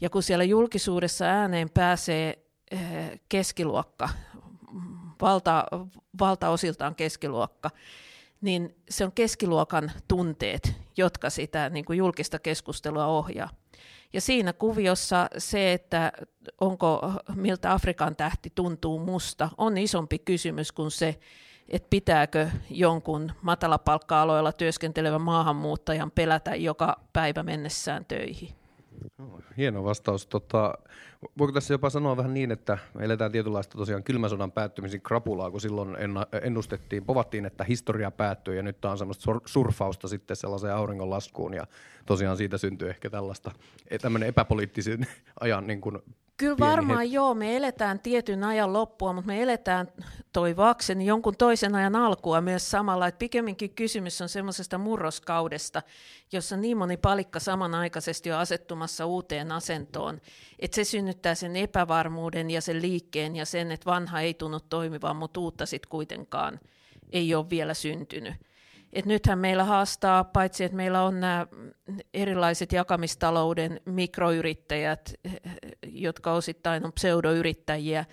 ja 0.00 0.10
kun 0.10 0.22
siellä 0.22 0.44
julkisuudessa 0.44 1.24
ääneen 1.24 1.70
pääsee 1.70 2.38
eh, 2.70 3.20
keskiluokka, 3.28 4.08
valta, 5.20 5.64
valtaosiltaan 6.18 6.94
keskiluokka, 6.94 7.70
niin 8.40 8.76
se 8.88 9.04
on 9.04 9.12
keskiluokan 9.12 9.92
tunteet, 10.08 10.72
jotka 10.96 11.30
sitä 11.30 11.70
niin 11.70 11.84
kuin 11.84 11.96
julkista 11.96 12.38
keskustelua 12.38 13.06
ohjaa. 13.06 13.50
Ja 14.12 14.20
siinä 14.20 14.52
kuviossa 14.52 15.28
se, 15.38 15.72
että 15.72 16.12
onko, 16.60 17.12
miltä 17.34 17.72
Afrikan 17.72 18.16
tähti 18.16 18.52
tuntuu 18.54 18.98
musta, 18.98 19.48
on 19.58 19.78
isompi 19.78 20.18
kysymys 20.18 20.72
kuin 20.72 20.90
se, 20.90 21.18
että 21.68 21.86
pitääkö 21.90 22.48
jonkun 22.70 23.32
matalapalkka-aloilla 23.42 24.52
työskentelevän 24.52 25.20
maahanmuuttajan 25.20 26.10
pelätä 26.10 26.54
joka 26.54 26.96
päivä 27.12 27.42
mennessään 27.42 28.04
töihin. 28.04 28.65
No, 29.18 29.40
hieno 29.56 29.84
vastaus. 29.84 30.26
Tota, 30.26 30.74
voiko 31.38 31.52
tässä 31.52 31.74
jopa 31.74 31.90
sanoa 31.90 32.16
vähän 32.16 32.34
niin, 32.34 32.50
että 32.52 32.78
me 32.94 33.04
eletään 33.04 33.32
tietynlaista 33.32 33.78
tosiaan 33.78 34.02
kylmän 34.02 34.30
sodan 34.30 34.52
päättymisen 34.52 35.00
krapulaa, 35.00 35.50
kun 35.50 35.60
silloin 35.60 35.96
ennustettiin, 36.42 37.04
povattiin, 37.04 37.46
että 37.46 37.64
historia 37.64 38.10
päättyy 38.10 38.56
ja 38.56 38.62
nyt 38.62 38.84
on 38.84 38.98
semmoista 38.98 39.40
surfausta 39.44 40.08
sitten 40.08 40.36
sellaiseen 40.36 40.74
auringonlaskuun 40.74 41.54
ja 41.54 41.66
tosiaan 42.06 42.36
siitä 42.36 42.58
syntyy 42.58 42.88
ehkä 42.88 43.10
tällaista 43.10 43.50
e, 43.90 43.98
tämmöinen 43.98 44.28
epäpoliittisen 44.28 45.06
ajan 45.40 45.66
niin 45.66 45.80
kuin 45.80 45.98
Kyllä 46.36 46.58
varmaan 46.58 47.00
hetki. 47.00 47.14
joo, 47.14 47.34
me 47.34 47.56
eletään 47.56 48.00
tietyn 48.00 48.44
ajan 48.44 48.72
loppua, 48.72 49.12
mutta 49.12 49.26
me 49.26 49.42
eletään 49.42 49.88
toivakseni 50.32 51.06
jonkun 51.06 51.36
toisen 51.36 51.74
ajan 51.74 51.96
alkua 51.96 52.40
myös 52.40 52.70
samalla. 52.70 53.06
Että 53.06 53.18
pikemminkin 53.18 53.74
kysymys 53.74 54.20
on 54.22 54.28
semmoisesta 54.28 54.78
murroskaudesta, 54.78 55.82
jossa 56.32 56.56
niin 56.56 56.78
moni 56.78 56.96
palikka 56.96 57.40
samanaikaisesti 57.40 58.32
on 58.32 58.38
asettumassa 58.38 59.06
uuteen 59.06 59.52
asentoon, 59.52 60.20
että 60.58 60.74
se 60.74 60.84
synnyttää 60.84 61.34
sen 61.34 61.56
epävarmuuden 61.56 62.50
ja 62.50 62.60
sen 62.60 62.82
liikkeen 62.82 63.36
ja 63.36 63.46
sen, 63.46 63.70
että 63.70 63.86
vanha 63.86 64.20
ei 64.20 64.34
tunnu 64.34 64.60
toimivan, 64.60 65.16
mutta 65.16 65.40
uutta 65.40 65.66
sitten 65.66 65.90
kuitenkaan 65.90 66.60
ei 67.12 67.34
ole 67.34 67.50
vielä 67.50 67.74
syntynyt. 67.74 68.34
Et 68.96 69.06
nythän 69.06 69.38
meillä 69.38 69.64
haastaa, 69.64 70.24
paitsi 70.24 70.64
että 70.64 70.76
meillä 70.76 71.02
on 71.02 71.20
nämä 71.20 71.46
erilaiset 72.14 72.72
jakamistalouden 72.72 73.80
mikroyrittäjät, 73.84 75.14
jotka 75.86 76.32
osittain 76.32 76.84
on 76.84 76.92
pseudoyrittäjiä, 76.92 78.04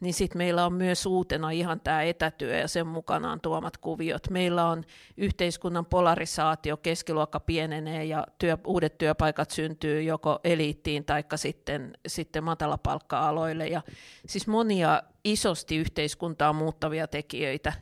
niin 0.00 0.14
sitten 0.14 0.38
meillä 0.38 0.66
on 0.66 0.72
myös 0.72 1.06
uutena 1.06 1.50
ihan 1.50 1.80
tämä 1.80 2.02
etätyö 2.02 2.56
ja 2.56 2.68
sen 2.68 2.86
mukanaan 2.86 3.40
tuomat 3.40 3.76
kuviot. 3.76 4.30
Meillä 4.30 4.68
on 4.68 4.84
yhteiskunnan 5.16 5.86
polarisaatio, 5.86 6.76
keskiluokka 6.76 7.40
pienenee 7.40 8.04
ja 8.04 8.26
työ, 8.38 8.58
uudet 8.66 8.98
työpaikat 8.98 9.50
syntyy 9.50 10.02
joko 10.02 10.40
eliittiin 10.44 11.04
tai 11.04 11.24
sitten, 11.34 11.92
sitten 12.06 12.44
matalapalkka-aloille. 12.44 13.66
Ja 13.66 13.82
siis 14.26 14.46
monia 14.46 15.02
isosti 15.24 15.76
yhteiskuntaa 15.76 16.52
muuttavia 16.52 17.08
tekijöitä 17.08 17.72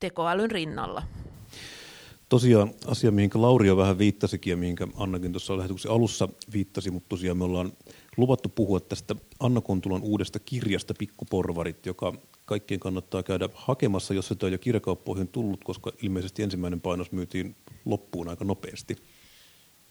tekoälyn 0.00 0.50
rinnalla 0.50 1.02
tosiaan 2.34 2.70
asia, 2.86 3.10
mihin 3.10 3.30
Lauri 3.34 3.66
jo 3.66 3.76
vähän 3.76 3.98
viittasikin 3.98 4.50
ja 4.50 4.56
mihin 4.56 4.76
Annakin 4.96 5.32
tuossa 5.32 5.56
lähetyksen 5.56 5.90
alussa 5.90 6.28
viittasi, 6.52 6.90
mutta 6.90 7.08
tosiaan 7.08 7.38
me 7.38 7.44
ollaan 7.44 7.72
luvattu 8.16 8.48
puhua 8.48 8.80
tästä 8.80 9.14
Anna 9.40 9.60
Kontulan 9.60 10.02
uudesta 10.02 10.38
kirjasta 10.38 10.94
Pikkuporvarit, 10.98 11.86
joka 11.86 12.12
kaikkien 12.44 12.80
kannattaa 12.80 13.22
käydä 13.22 13.48
hakemassa, 13.54 14.14
jos 14.14 14.28
se 14.28 14.36
on 14.42 14.52
jo 14.52 14.58
kirjakauppoihin 14.58 15.28
tullut, 15.28 15.64
koska 15.64 15.92
ilmeisesti 16.02 16.42
ensimmäinen 16.42 16.80
painos 16.80 17.12
myytiin 17.12 17.56
loppuun 17.84 18.28
aika 18.28 18.44
nopeasti. 18.44 18.96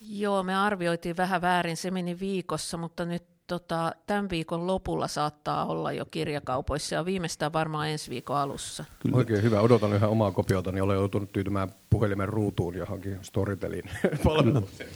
Joo, 0.02 0.44
me 0.44 0.56
arvioitiin 0.56 1.18
vähän 1.18 1.42
väärin, 1.42 1.78
se 1.78 1.92
meni 1.92 2.20
viikossa, 2.20 2.78
mutta 2.78 3.06
nyt 3.06 3.24
tota, 3.48 3.92
tämän 4.08 4.30
viikon 4.30 4.68
lopulla 4.68 5.08
saattaa 5.08 5.66
olla 5.66 5.92
jo 5.92 6.06
kirjakaupoissa 6.06 6.96
ja 6.96 7.06
viimeistään 7.06 7.54
varmaan 7.54 7.90
ensi 7.90 8.10
viikon 8.10 8.38
alussa. 8.38 8.86
Kyllä. 9.00 9.18
Oikein 9.18 9.44
hyvä. 9.44 9.62
Odotan 9.62 9.94
yhä 9.94 10.08
omaa 10.08 10.32
kopiota, 10.32 10.72
niin 10.72 10.84
olen 10.84 10.96
joutunut 10.96 11.32
tyytymään 11.32 11.70
puhelimen 11.90 12.30
ruutuun 12.30 12.76
johonkin 12.76 13.18
Storytelin 13.22 13.84
palvelukseen. 14.24 14.90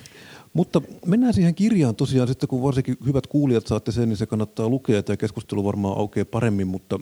Mutta 0.53 0.81
mennään 1.05 1.33
siihen 1.33 1.55
kirjaan 1.55 1.95
tosiaan 1.95 2.27
sitten, 2.27 2.49
kun 2.49 2.63
varsinkin 2.63 2.97
hyvät 3.05 3.27
kuulijat 3.27 3.67
saatte 3.67 3.91
sen, 3.91 4.09
niin 4.09 4.17
se 4.17 4.25
kannattaa 4.25 4.69
lukea. 4.69 5.03
Tämä 5.03 5.17
keskustelu 5.17 5.65
varmaan 5.65 5.97
aukeaa 5.97 6.25
paremmin, 6.25 6.67
mutta 6.67 6.99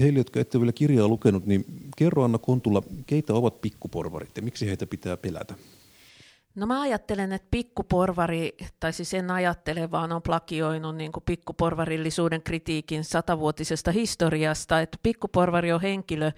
heille, 0.00 0.18
jotka 0.18 0.40
ette 0.40 0.60
vielä 0.60 0.72
kirjaa 0.72 1.08
lukenut, 1.08 1.46
niin 1.46 1.64
kerro 1.96 2.24
Anna 2.24 2.38
Kontula, 2.38 2.82
keitä 3.06 3.34
ovat 3.34 3.60
pikkuporvarit 3.60 4.36
ja 4.36 4.42
miksi 4.42 4.66
heitä 4.66 4.86
pitää 4.86 5.16
pelätä? 5.16 5.54
No 6.54 6.66
mä 6.66 6.80
ajattelen, 6.80 7.32
että 7.32 7.48
pikkuporvari, 7.50 8.56
tai 8.80 8.92
siis 8.92 9.14
en 9.14 9.30
ajattele, 9.30 9.90
vaan 9.90 10.12
on 10.12 10.22
plakioinut 10.22 10.96
niin 10.96 11.12
kuin 11.12 11.24
pikkuporvarillisuuden 11.26 12.42
kritiikin 12.42 13.04
satavuotisesta 13.04 13.92
historiasta, 13.92 14.80
että 14.80 14.98
pikkuporvari 15.02 15.72
on 15.72 15.80
henkilö, 15.80 16.32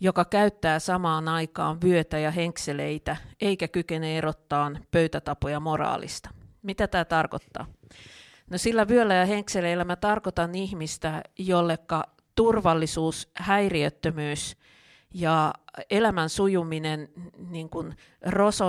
joka 0.00 0.24
käyttää 0.24 0.78
samaan 0.78 1.28
aikaan 1.28 1.80
vyötä 1.80 2.18
ja 2.18 2.30
henkseleitä, 2.30 3.16
eikä 3.40 3.68
kykene 3.68 4.18
erottaa 4.18 4.70
pöytätapoja 4.90 5.60
moraalista. 5.60 6.30
Mitä 6.62 6.88
tämä 6.88 7.04
tarkoittaa? 7.04 7.66
No 8.50 8.58
sillä 8.58 8.88
vyöllä 8.88 9.14
ja 9.14 9.26
henkseleillä 9.26 9.84
mä 9.84 9.96
tarkoitan 9.96 10.54
ihmistä, 10.54 11.22
jolleka 11.38 12.04
turvallisuus, 12.34 13.30
häiriöttömyys 13.34 14.56
ja 15.14 15.54
elämän 15.90 16.28
sujuminen 16.28 17.08
niin 17.48 17.70
kuin 17.70 17.96
roso, 18.26 18.64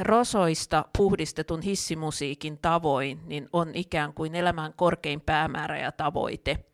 rosoista 0.00 0.84
puhdistetun 0.98 1.62
hissimusiikin 1.62 2.58
tavoin 2.58 3.20
niin 3.26 3.48
on 3.52 3.74
ikään 3.74 4.12
kuin 4.14 4.34
elämän 4.34 4.72
korkein 4.76 5.20
päämäärä 5.20 5.78
ja 5.78 5.92
tavoite. 5.92 6.64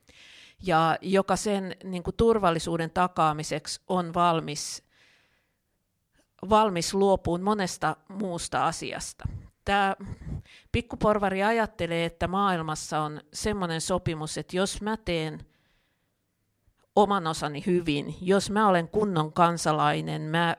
Ja 0.66 0.98
joka 1.00 1.36
sen 1.36 1.76
niin 1.84 2.02
kuin 2.02 2.16
turvallisuuden 2.16 2.90
takaamiseksi 2.90 3.80
on 3.88 4.14
valmis, 4.14 4.82
valmis 6.50 6.94
luopuun 6.94 7.42
monesta 7.42 7.96
muusta 8.08 8.66
asiasta. 8.66 9.24
Tämä 9.64 9.96
pikkuporvari 10.72 11.42
ajattelee, 11.42 12.04
että 12.04 12.28
maailmassa 12.28 13.00
on 13.00 13.20
semmoinen 13.32 13.80
sopimus, 13.80 14.38
että 14.38 14.56
jos 14.56 14.82
mä 14.82 14.96
teen 14.96 15.46
oman 16.96 17.26
osani 17.26 17.62
hyvin, 17.66 18.14
jos 18.20 18.50
mä 18.50 18.68
olen 18.68 18.88
kunnon 18.88 19.32
kansalainen, 19.32 20.22
mä 20.22 20.56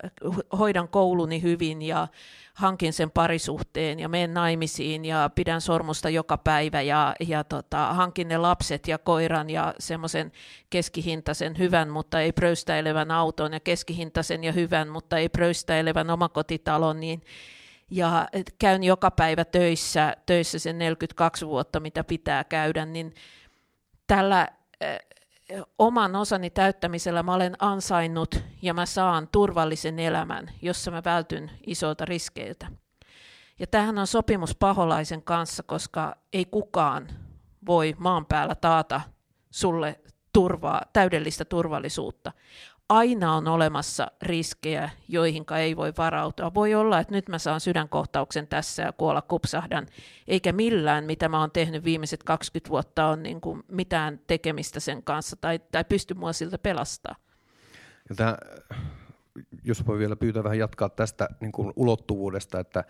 hoidan 0.57 0.87
kouluni 0.87 1.41
hyvin 1.41 1.81
ja 1.81 2.07
hankin 2.53 2.93
sen 2.93 3.11
parisuhteen 3.11 3.99
ja 3.99 4.09
menen 4.09 4.33
naimisiin 4.33 5.05
ja 5.05 5.29
pidän 5.35 5.61
sormusta 5.61 6.09
joka 6.09 6.37
päivä 6.37 6.81
ja, 6.81 7.15
ja 7.27 7.43
tota, 7.43 7.93
hankin 7.93 8.27
ne 8.27 8.37
lapset 8.37 8.87
ja 8.87 8.97
koiran 8.97 9.49
ja 9.49 9.73
semmoisen 9.79 10.31
keskihintaisen 10.69 11.57
hyvän, 11.57 11.89
mutta 11.89 12.21
ei 12.21 12.31
pröystäilevän 12.31 13.11
auton 13.11 13.53
ja 13.53 13.59
keskihintaisen 13.59 14.43
ja 14.43 14.51
hyvän, 14.51 14.89
mutta 14.89 15.17
ei 15.17 15.29
pröystäilevän 15.29 16.09
omakotitalon, 16.09 16.99
niin 16.99 17.21
ja 17.89 18.27
käyn 18.59 18.83
joka 18.83 19.11
päivä 19.11 19.45
töissä, 19.45 20.17
töissä 20.25 20.59
sen 20.59 20.77
42 20.77 21.47
vuotta, 21.47 21.79
mitä 21.79 22.03
pitää 22.03 22.43
käydä, 22.43 22.85
niin 22.85 23.13
tällä 24.07 24.47
oman 25.79 26.15
osani 26.15 26.49
täyttämisellä 26.49 27.23
mä 27.23 27.33
olen 27.33 27.55
ansainnut 27.59 28.43
ja 28.61 28.73
mä 28.73 28.85
saan 28.85 29.27
turvallisen 29.27 29.99
elämän, 29.99 30.51
jossa 30.61 30.91
mä 30.91 31.01
vältyn 31.05 31.51
isoilta 31.67 32.05
riskeiltä. 32.05 32.67
Ja 33.59 33.67
tämähän 33.67 33.97
on 33.97 34.07
sopimus 34.07 34.55
paholaisen 34.55 35.23
kanssa, 35.23 35.63
koska 35.63 36.15
ei 36.33 36.45
kukaan 36.45 37.07
voi 37.65 37.95
maan 37.97 38.25
päällä 38.25 38.55
taata 38.55 39.01
sulle 39.51 39.99
turvaa, 40.33 40.81
täydellistä 40.93 41.45
turvallisuutta 41.45 42.31
aina 42.93 43.35
on 43.35 43.47
olemassa 43.47 44.11
riskejä, 44.21 44.89
joihin 45.07 45.45
ei 45.59 45.75
voi 45.75 45.93
varautua. 45.97 46.53
Voi 46.53 46.75
olla, 46.75 46.99
että 46.99 47.13
nyt 47.13 47.29
mä 47.29 47.37
saan 47.37 47.59
sydänkohtauksen 47.59 48.47
tässä 48.47 48.83
ja 48.83 48.91
kuolla 48.91 49.21
kupsahdan, 49.21 49.87
eikä 50.27 50.51
millään, 50.51 51.05
mitä 51.05 51.29
mä 51.29 51.39
oon 51.39 51.51
tehnyt 51.51 51.83
viimeiset 51.83 52.23
20 52.23 52.69
vuotta, 52.69 53.05
on 53.05 53.23
niin 53.23 53.41
kuin 53.41 53.63
mitään 53.67 54.19
tekemistä 54.27 54.79
sen 54.79 55.03
kanssa 55.03 55.35
tai, 55.35 55.59
tai 55.71 55.83
pysty 55.83 56.13
mua 56.13 56.33
siltä 56.33 56.57
pelastaa. 56.57 57.15
Ja 58.09 58.15
tämä, 58.15 58.37
jos 59.63 59.87
voi 59.87 59.99
vielä 59.99 60.15
pyytää 60.15 60.43
vähän 60.43 60.59
jatkaa 60.59 60.89
tästä 60.89 61.29
niin 61.39 61.51
kuin 61.51 61.73
ulottuvuudesta, 61.75 62.59
että 62.59 62.83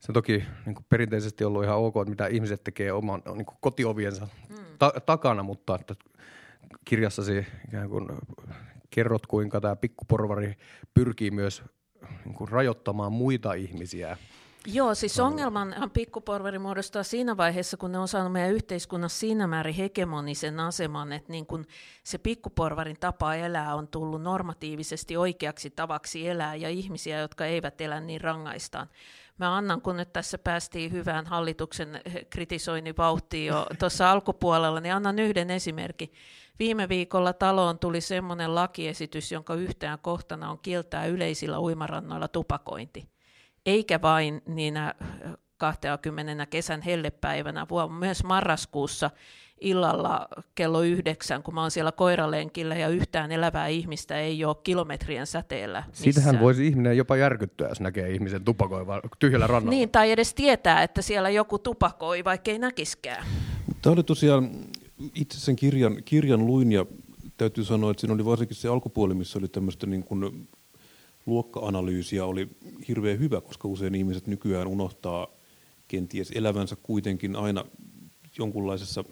se 0.00 0.06
on 0.10 0.14
toki 0.14 0.44
niin 0.66 0.74
kuin 0.74 0.86
perinteisesti 0.88 1.44
ollut 1.44 1.64
ihan 1.64 1.78
ok, 1.78 1.96
että 1.96 2.10
mitä 2.10 2.26
ihmiset 2.26 2.64
tekee 2.64 2.92
oman 2.92 3.22
niin 3.34 3.46
kuin 3.46 3.58
kotioviensa 3.60 4.28
hmm. 4.48 4.64
ta- 4.78 4.92
takana, 5.06 5.42
mutta 5.42 5.74
että 5.80 5.94
kirjassasi 6.84 7.46
ikään 7.68 7.88
kuin 7.88 8.08
kerrot, 8.94 9.26
kuinka 9.26 9.60
tämä 9.60 9.76
pikkuporvari 9.76 10.56
pyrkii 10.94 11.30
myös 11.30 11.62
niin 12.24 12.34
kuin 12.34 12.48
rajoittamaan 12.48 13.12
muita 13.12 13.52
ihmisiä. 13.52 14.16
Joo, 14.66 14.94
siis 14.94 15.20
ongelmanhan 15.20 15.90
pikkuporvari 15.90 16.58
muodostaa 16.58 17.02
siinä 17.02 17.36
vaiheessa, 17.36 17.76
kun 17.76 17.92
ne 17.92 17.98
on 17.98 18.08
saanut 18.08 18.32
meidän 18.32 18.52
yhteiskunnassa 18.52 19.18
siinä 19.20 19.46
määrin 19.46 19.74
hegemonisen 19.74 20.60
aseman, 20.60 21.12
että 21.12 21.32
niin 21.32 21.46
kun 21.46 21.64
se 22.04 22.18
pikkuporvarin 22.18 22.96
tapa 23.00 23.34
elää 23.34 23.74
on 23.74 23.88
tullut 23.88 24.22
normatiivisesti 24.22 25.16
oikeaksi 25.16 25.70
tavaksi 25.70 26.28
elää, 26.28 26.54
ja 26.54 26.68
ihmisiä, 26.68 27.18
jotka 27.18 27.46
eivät 27.46 27.80
elä, 27.80 28.00
niin 28.00 28.20
rangaistaan. 28.20 28.88
Mä 29.38 29.56
annan, 29.56 29.80
kun 29.80 29.96
nyt 29.96 30.12
tässä 30.12 30.38
päästiin 30.38 30.92
hyvään 30.92 31.26
hallituksen 31.26 32.00
kritisoinnin 32.30 32.94
vauhtiin 32.98 33.46
jo 33.46 33.66
tuossa 33.78 34.10
alkupuolella, 34.10 34.80
niin 34.80 34.94
annan 34.94 35.18
yhden 35.18 35.50
esimerkin. 35.50 36.12
Viime 36.58 36.88
viikolla 36.88 37.32
taloon 37.32 37.78
tuli 37.78 38.00
semmoinen 38.00 38.54
lakiesitys, 38.54 39.32
jonka 39.32 39.54
yhtenä 39.54 39.98
kohtana 40.02 40.50
on 40.50 40.58
kieltää 40.62 41.06
yleisillä 41.06 41.60
uimarannoilla 41.60 42.28
tupakointi. 42.28 43.08
Eikä 43.66 44.02
vain 44.02 44.42
niinä 44.46 44.94
20. 45.56 46.46
kesän 46.46 46.82
hellepäivänä, 46.82 47.66
vaan 47.70 47.92
myös 47.92 48.24
marraskuussa 48.24 49.10
illalla 49.60 50.28
kello 50.54 50.82
yhdeksän, 50.82 51.42
kun 51.42 51.54
mä 51.54 51.60
oon 51.60 51.70
siellä 51.70 51.92
koiralenkillä 51.92 52.74
ja 52.74 52.88
yhtään 52.88 53.32
elävää 53.32 53.66
ihmistä 53.66 54.18
ei 54.18 54.44
ole 54.44 54.56
kilometrien 54.62 55.26
säteellä. 55.26 55.78
Missään. 55.78 56.04
Siitähän 56.04 56.40
voisi 56.40 56.66
ihminen 56.66 56.96
jopa 56.96 57.16
järkyttyä, 57.16 57.68
jos 57.68 57.80
näkee 57.80 58.10
ihmisen 58.10 58.44
tupakoivan 58.44 59.00
tyhjällä 59.18 59.46
rannalla. 59.46 59.70
Niin, 59.70 59.90
tai 59.90 60.10
edes 60.10 60.34
tietää, 60.34 60.82
että 60.82 61.02
siellä 61.02 61.30
joku 61.30 61.58
tupakoi, 61.58 62.24
vaikka 62.24 62.50
ei 62.50 62.58
näkiskään. 62.58 63.26
Tämä 63.82 63.92
oli 63.92 64.02
tosiaan 64.02 64.50
itse 65.14 65.40
sen 65.40 65.56
kirjan, 65.56 66.02
kirjan 66.04 66.46
luin 66.46 66.72
ja 66.72 66.86
täytyy 67.36 67.64
sanoa, 67.64 67.90
että 67.90 68.00
siinä 68.00 68.14
oli 68.14 68.24
varsinkin 68.24 68.56
se 68.56 68.68
alkupuoli, 68.68 69.14
missä 69.14 69.38
oli 69.38 69.48
tämmöistä 69.48 69.86
niin 69.86 70.04
kuin 70.04 70.48
luokka-analyysiä, 71.26 72.24
oli 72.24 72.48
hirveän 72.88 73.18
hyvä, 73.18 73.40
koska 73.40 73.68
usein 73.68 73.94
ihmiset 73.94 74.26
nykyään 74.26 74.66
unohtaa 74.66 75.28
kenties 75.88 76.30
elävänsä 76.30 76.76
kuitenkin 76.82 77.36
aina 77.36 77.64
jonkunlaisessa 78.38 79.04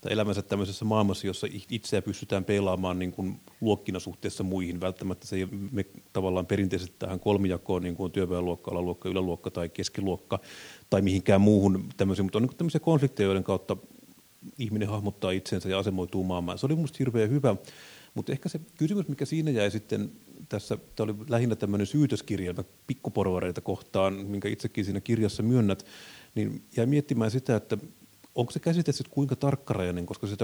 tai 0.00 0.12
elämänsä 0.12 0.42
tämmöisessä 0.42 0.84
maailmassa, 0.84 1.26
jossa 1.26 1.46
itseä 1.70 2.02
pystytään 2.02 2.44
peilaamaan 2.44 2.98
niin 2.98 3.12
kuin 3.12 3.40
luokkina 3.60 3.98
suhteessa 3.98 4.44
muihin. 4.44 4.80
Välttämättä 4.80 5.26
se 5.26 5.36
ei 5.36 5.48
me 5.72 5.84
tavallaan 6.12 6.46
perinteisesti 6.46 6.96
tähän 6.98 7.20
kolmijakoon, 7.20 7.82
niin 7.82 7.96
kuin 7.96 8.12
työväenluokka, 8.12 8.70
alaluokka, 8.70 9.08
yläluokka 9.08 9.50
tai 9.50 9.68
keskiluokka 9.68 10.38
tai 10.90 11.02
mihinkään 11.02 11.40
muuhun 11.40 11.84
tämmöisiin, 11.96 12.26
mutta 12.26 12.38
on 12.38 12.42
niin 12.42 12.56
tämmöisiä 12.56 12.80
konflikteja, 12.80 13.26
joiden 13.26 13.44
kautta 13.44 13.76
ihminen 14.58 14.88
hahmottaa 14.88 15.30
itsensä 15.30 15.68
ja 15.68 15.78
asemoituu 15.78 16.24
maailmaan. 16.24 16.58
Se 16.58 16.66
oli 16.66 16.74
minusta 16.74 16.96
hirveän 16.98 17.30
hyvä, 17.30 17.56
mutta 18.14 18.32
ehkä 18.32 18.48
se 18.48 18.60
kysymys, 18.78 19.08
mikä 19.08 19.24
siinä 19.24 19.50
jäi 19.50 19.70
sitten 19.70 20.12
tässä, 20.48 20.78
tämä 20.96 21.04
oli 21.04 21.14
lähinnä 21.28 21.56
tämmöinen 21.56 21.86
syytöskirja 21.86 22.54
pikkuporvareita 22.86 23.60
kohtaan, 23.60 24.14
minkä 24.14 24.48
itsekin 24.48 24.84
siinä 24.84 25.00
kirjassa 25.00 25.42
myönnät, 25.42 25.86
niin 26.34 26.62
jäi 26.76 26.86
miettimään 26.86 27.30
sitä, 27.30 27.56
että 27.56 27.78
onko 28.34 28.52
se 28.52 28.60
käsite 28.60 28.92
sitten 28.92 29.14
kuinka 29.14 29.36
tarkkarajainen, 29.36 30.06
koska 30.06 30.26
se 30.26 30.36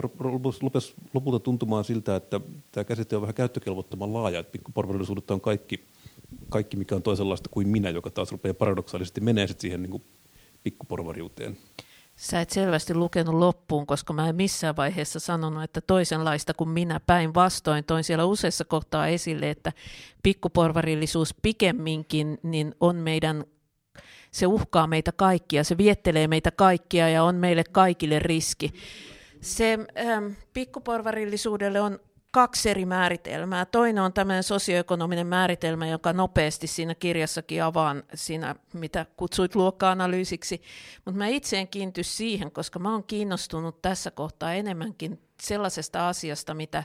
rupesi 0.60 0.94
lopulta 1.14 1.38
tuntumaan 1.38 1.84
siltä, 1.84 2.16
että 2.16 2.40
tämä 2.72 2.84
käsite 2.84 3.16
on 3.16 3.22
vähän 3.22 3.34
käyttökelvottoman 3.34 4.12
laaja, 4.12 4.40
että 4.40 4.52
pikkuporvarillisuudetta 4.52 5.34
on 5.34 5.40
kaikki, 5.40 5.84
kaikki, 6.48 6.76
mikä 6.76 6.94
on 6.94 7.02
toisenlaista 7.02 7.48
kuin 7.48 7.68
minä, 7.68 7.90
joka 7.90 8.10
taas 8.10 8.32
rupeaa 8.32 8.54
paradoksaalisesti 8.54 9.20
menee 9.20 9.46
sitten 9.46 9.60
siihen 9.62 9.82
niin 9.82 10.02
pikkuporvariuteen. 10.64 11.56
Sä 12.16 12.40
et 12.40 12.50
selvästi 12.50 12.94
lukenut 12.94 13.34
loppuun, 13.34 13.86
koska 13.86 14.12
mä 14.12 14.28
en 14.28 14.36
missään 14.36 14.76
vaiheessa 14.76 15.20
sanonut, 15.20 15.62
että 15.62 15.80
toisenlaista 15.80 16.54
kuin 16.54 16.70
minä 16.70 17.00
päinvastoin. 17.00 17.84
Toin 17.84 18.04
siellä 18.04 18.24
useissa 18.24 18.64
kohtaa 18.64 19.06
esille, 19.06 19.50
että 19.50 19.72
pikkuporvarillisuus 20.22 21.34
pikemminkin 21.42 22.38
niin 22.42 22.74
on 22.80 22.96
meidän, 22.96 23.44
se 24.30 24.46
uhkaa 24.46 24.86
meitä 24.86 25.12
kaikkia, 25.12 25.64
se 25.64 25.78
viettelee 25.78 26.28
meitä 26.28 26.50
kaikkia 26.50 27.08
ja 27.08 27.24
on 27.24 27.34
meille 27.34 27.64
kaikille 27.72 28.18
riski. 28.18 28.72
Se 29.40 29.78
ähm, 29.98 30.26
pikkuporvarillisuudelle 30.52 31.80
on 31.80 31.98
kaksi 32.34 32.70
eri 32.70 32.86
määritelmää. 32.86 33.64
Toinen 33.64 34.02
on 34.02 34.12
tämmöinen 34.12 34.42
sosioekonominen 34.42 35.26
määritelmä, 35.26 35.86
joka 35.86 36.12
nopeasti 36.12 36.66
siinä 36.66 36.94
kirjassakin 36.94 37.62
avaan 37.62 38.02
siinä, 38.14 38.54
mitä 38.72 39.06
kutsuit 39.16 39.54
luokka-analyysiksi. 39.54 40.62
Mutta 41.04 41.18
mä 41.18 41.26
itse 41.26 41.58
en 41.58 41.68
kiinnity 41.68 42.02
siihen, 42.02 42.50
koska 42.50 42.78
mä 42.78 42.92
oon 42.92 43.04
kiinnostunut 43.04 43.82
tässä 43.82 44.10
kohtaa 44.10 44.54
enemmänkin 44.54 45.20
sellaisesta 45.42 46.08
asiasta, 46.08 46.54
mitä 46.54 46.84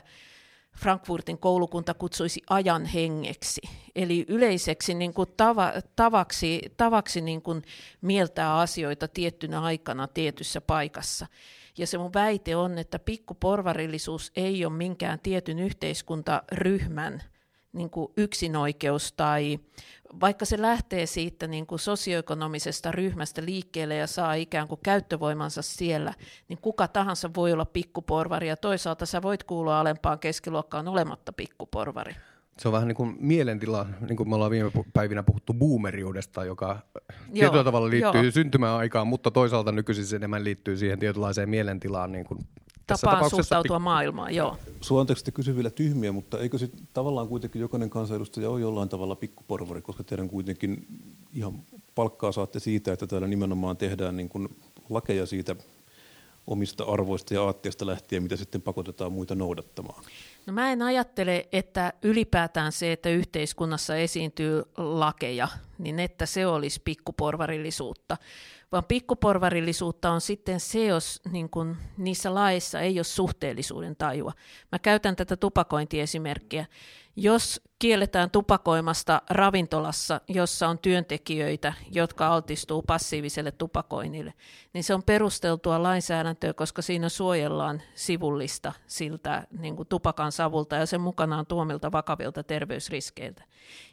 Frankfurtin 0.76 1.38
koulukunta 1.38 1.94
kutsuisi 1.94 2.42
ajan 2.50 2.84
hengeksi, 2.84 3.60
eli 3.94 4.24
yleiseksi 4.28 4.94
niin 4.94 5.14
kuin 5.14 5.28
tava, 5.36 5.72
tavaksi, 5.96 6.60
tavaksi 6.76 7.20
niin 7.20 7.42
kuin 7.42 7.62
mieltää 8.00 8.58
asioita 8.58 9.08
tiettynä 9.08 9.60
aikana 9.60 10.08
tietyssä 10.08 10.60
paikassa. 10.60 11.26
Ja 11.78 11.86
se 11.86 11.98
mun 11.98 12.14
väite 12.14 12.56
on, 12.56 12.78
että 12.78 12.98
pikkuporvarillisuus 12.98 14.32
ei 14.36 14.64
ole 14.64 14.72
minkään 14.72 15.20
tietyn 15.20 15.58
yhteiskuntaryhmän 15.58 17.22
niin 17.72 17.90
kuin 17.90 18.12
yksinoikeus 18.16 19.12
tai 19.12 19.58
vaikka 20.20 20.44
se 20.44 20.62
lähtee 20.62 21.06
siitä 21.06 21.46
niin 21.46 21.66
kuin 21.66 21.78
sosioekonomisesta 21.78 22.92
ryhmästä 22.92 23.44
liikkeelle 23.44 23.96
ja 23.96 24.06
saa 24.06 24.34
ikään 24.34 24.68
kuin 24.68 24.80
käyttövoimansa 24.84 25.62
siellä, 25.62 26.14
niin 26.48 26.58
kuka 26.62 26.88
tahansa 26.88 27.30
voi 27.36 27.52
olla 27.52 27.64
pikkuporvari 27.64 28.48
ja 28.48 28.56
toisaalta 28.56 29.06
sä 29.06 29.22
voit 29.22 29.44
kuulua 29.44 29.80
alempaan 29.80 30.18
keskiluokkaan 30.18 30.88
olematta 30.88 31.32
pikkuporvari. 31.32 32.14
Se 32.58 32.68
on 32.68 32.72
vähän 32.72 32.88
niin 32.88 32.96
kuin 32.96 33.16
mielentila, 33.20 33.86
niin 34.08 34.16
kuin 34.16 34.28
me 34.28 34.34
ollaan 34.34 34.50
viime 34.50 34.70
päivinä 34.92 35.22
puhuttu 35.22 35.54
boomeriudesta, 35.54 36.44
joka 36.44 36.66
joo, 36.68 37.32
tietyllä 37.32 37.64
tavalla 37.64 37.90
liittyy 37.90 38.22
joo. 38.22 38.30
syntymäaikaan, 38.30 39.06
mutta 39.06 39.30
toisaalta 39.30 39.72
nykyisin 39.72 40.06
se 40.06 40.16
enemmän 40.16 40.44
liittyy 40.44 40.76
siihen 40.76 40.98
tietynlaiseen 40.98 41.48
mielentilaan. 41.48 42.12
Niin 42.12 42.24
kuin 42.24 42.38
Tapaan 43.00 43.30
suhtautua 43.30 43.78
pik- 43.78 43.82
maailmaan, 43.82 44.34
joo. 44.34 44.56
Sua 44.80 45.00
anteeksi, 45.00 45.22
että 45.22 45.30
kysy 45.30 45.56
vielä 45.56 45.70
tyhmiä, 45.70 46.12
mutta 46.12 46.38
eikö 46.38 46.58
se 46.58 46.70
tavallaan 46.92 47.28
kuitenkin 47.28 47.60
jokainen 47.60 47.90
kansanedustaja 47.90 48.50
ole 48.50 48.60
jollain 48.60 48.88
tavalla 48.88 49.16
pikkuporvari, 49.16 49.82
koska 49.82 50.04
teidän 50.04 50.28
kuitenkin 50.28 50.86
ihan 51.34 51.52
palkkaa 51.94 52.32
saatte 52.32 52.60
siitä, 52.60 52.92
että 52.92 53.06
täällä 53.06 53.26
nimenomaan 53.26 53.76
tehdään 53.76 54.16
niin 54.16 54.28
kuin 54.28 54.48
lakeja 54.90 55.26
siitä 55.26 55.56
omista 56.46 56.84
arvoista 56.84 57.34
ja 57.34 57.42
aatteista 57.42 57.86
lähtien, 57.86 58.22
mitä 58.22 58.36
sitten 58.36 58.62
pakotetaan 58.62 59.12
muita 59.12 59.34
noudattamaan? 59.34 60.04
No 60.46 60.52
mä 60.52 60.72
en 60.72 60.82
ajattele, 60.82 61.48
että 61.52 61.92
ylipäätään 62.02 62.72
se, 62.72 62.92
että 62.92 63.08
yhteiskunnassa 63.08 63.96
esiintyy 63.96 64.62
lakeja, 64.76 65.48
niin 65.80 66.00
että 66.00 66.26
se 66.26 66.46
olisi 66.46 66.80
pikkuporvarillisuutta, 66.84 68.16
vaan 68.72 68.84
pikkuporvarillisuutta 68.84 70.10
on 70.10 70.20
sitten 70.20 70.60
se, 70.60 70.84
jos 70.84 71.20
niin 71.32 71.50
kun, 71.50 71.76
niissä 71.96 72.34
laissa 72.34 72.80
ei 72.80 72.98
ole 72.98 73.04
suhteellisuuden 73.04 73.96
tajua. 73.96 74.32
Mä 74.72 74.78
käytän 74.78 75.16
tätä 75.16 75.36
tupakointiesimerkkiä. 75.36 76.66
Jos 77.16 77.60
kielletään 77.78 78.30
tupakoimasta 78.30 79.22
ravintolassa, 79.30 80.20
jossa 80.28 80.68
on 80.68 80.78
työntekijöitä, 80.78 81.72
jotka 81.90 82.26
altistuu 82.26 82.82
passiiviselle 82.82 83.52
tupakoinnille, 83.52 84.34
niin 84.72 84.84
se 84.84 84.94
on 84.94 85.02
perusteltua 85.02 85.82
lainsäädäntöä, 85.82 86.54
koska 86.54 86.82
siinä 86.82 87.08
suojellaan 87.08 87.82
sivullista 87.94 88.72
siltä 88.86 89.46
niin 89.58 89.76
kuin 89.76 89.88
tupakan 89.88 90.32
savulta 90.32 90.76
ja 90.76 90.86
sen 90.86 91.00
mukanaan 91.00 91.46
tuomilta 91.46 91.92
vakavilta 91.92 92.42
terveysriskeiltä. 92.42 93.44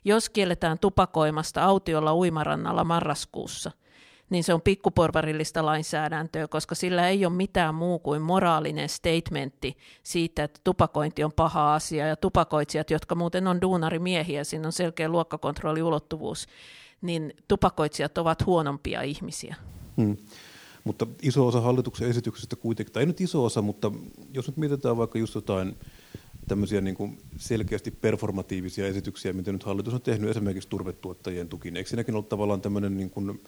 Jos 0.06 0.30
kielletään 0.30 0.80
tupakoimasta 0.80 1.66
autiolla 1.78 2.16
uimarannalla 2.16 2.84
marraskuussa– 2.84 3.72
niin 4.30 4.44
se 4.44 4.54
on 4.54 4.62
pikkuporvarillista 4.62 5.66
lainsäädäntöä, 5.66 6.48
koska 6.48 6.76
sillä 6.76 7.10
ei 7.10 7.26
ole 7.26 7.34
mitään 7.34 7.76
muu 7.76 8.00
kuin 8.00 8.22
moraalinen 8.22 8.90
statementti 8.90 9.78
siitä, 10.04 10.44
että 10.44 10.60
tupakointi 10.64 11.24
on 11.24 11.32
paha 11.36 11.76
asia 11.76 12.08
ja 12.08 12.16
tupakoitsijat, 12.16 12.92
jotka 12.92 13.16
muuten 13.16 13.48
on 13.48 13.62
duunarimiehiä, 13.62 14.44
siinä 14.44 14.68
on 14.68 14.72
selkeä 14.72 15.10
luokkakontrolliulottuvuus, 15.10 16.48
niin 17.02 17.34
tupakoitsijat 17.48 18.18
ovat 18.18 18.46
huonompia 18.46 19.02
ihmisiä. 19.02 19.56
Hmm. 19.98 20.18
Mutta 20.84 21.08
iso 21.22 21.48
osa 21.48 21.62
hallituksen 21.62 22.10
esityksestä 22.10 22.56
kuitenkin, 22.56 22.94
tai 22.94 23.04
ei 23.04 23.08
nyt 23.08 23.22
iso 23.22 23.46
osa, 23.46 23.62
mutta 23.62 23.92
jos 24.34 24.48
nyt 24.48 24.58
mietitään 24.58 24.98
vaikka 24.98 25.20
just 25.20 25.36
jotain 25.36 25.78
tämmöisiä 26.48 26.82
niin 26.82 26.96
kuin 26.96 27.18
selkeästi 27.38 27.92
performatiivisia 27.92 28.88
esityksiä, 28.88 29.34
mitä 29.34 29.52
nyt 29.52 29.64
hallitus 29.64 29.94
on 29.94 30.02
tehnyt 30.02 30.30
esimerkiksi 30.30 30.70
turvetuottajien 30.70 31.50
tukiin. 31.50 31.78
Eikö 31.78 31.90
siinäkin 31.90 32.16
ollut 32.16 32.30
tavallaan 32.30 32.62
tämmöinen 32.62 32.98
niin 32.98 33.10
kuin 33.10 33.42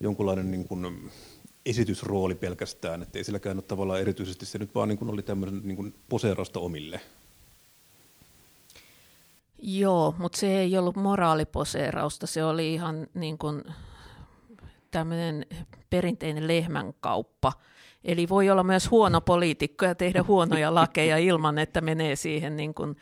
jonkunlainen 0.00 0.50
niin 0.50 0.68
kuin 0.68 1.10
esitysrooli 1.66 2.34
pelkästään, 2.34 3.02
että 3.02 3.18
ei 3.18 3.24
silläkään 3.24 3.56
ole 3.56 3.62
tavallaan 3.62 4.00
erityisesti, 4.00 4.46
se 4.46 4.58
nyt 4.58 4.74
vaan 4.74 4.88
niin 4.88 4.98
kuin 4.98 5.10
oli 5.10 5.22
tämmöinen 5.22 5.60
niin 5.64 5.76
kuin 5.76 5.94
poseerausta 6.08 6.60
omille. 6.60 7.00
Joo, 9.58 10.14
mutta 10.18 10.38
se 10.38 10.58
ei 10.60 10.78
ollut 10.78 10.96
moraaliposeerausta, 10.96 12.26
se 12.26 12.44
oli 12.44 12.74
ihan 12.74 13.06
niin 13.14 13.38
kuin 13.38 13.62
tämmöinen 14.90 15.46
perinteinen 15.90 16.48
lehmänkauppa. 16.48 17.52
Eli 18.04 18.28
voi 18.28 18.50
olla 18.50 18.62
myös 18.62 18.90
huono 18.90 19.20
poliitikko 19.20 19.84
ja 19.84 19.94
tehdä 19.94 20.22
huonoja 20.22 20.74
lakeja 20.74 21.18
ilman, 21.18 21.58
että 21.58 21.80
menee 21.80 22.16
siihen 22.16 22.56
niin 22.56 22.74
kuin 22.74 22.96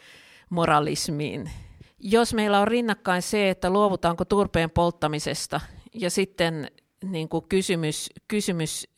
moralismiin. 0.51 1.51
Jos 1.99 2.35
meillä 2.35 2.61
on 2.61 2.69
rinnakkain 2.69 3.23
se, 3.23 3.51
että 3.51 3.71
luovutaanko 3.71 4.25
turpeen 4.25 4.71
polttamisesta 4.71 5.61
ja 5.95 6.11
sitten 6.11 6.71
niin 7.05 7.29
kuin 7.29 7.45
kysymys, 7.49 8.11
kysymys 8.29 8.89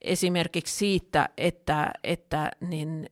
esimerkiksi 0.00 0.76
siitä, 0.76 1.28
että, 1.36 1.90
että 2.04 2.50
niin, 2.60 3.10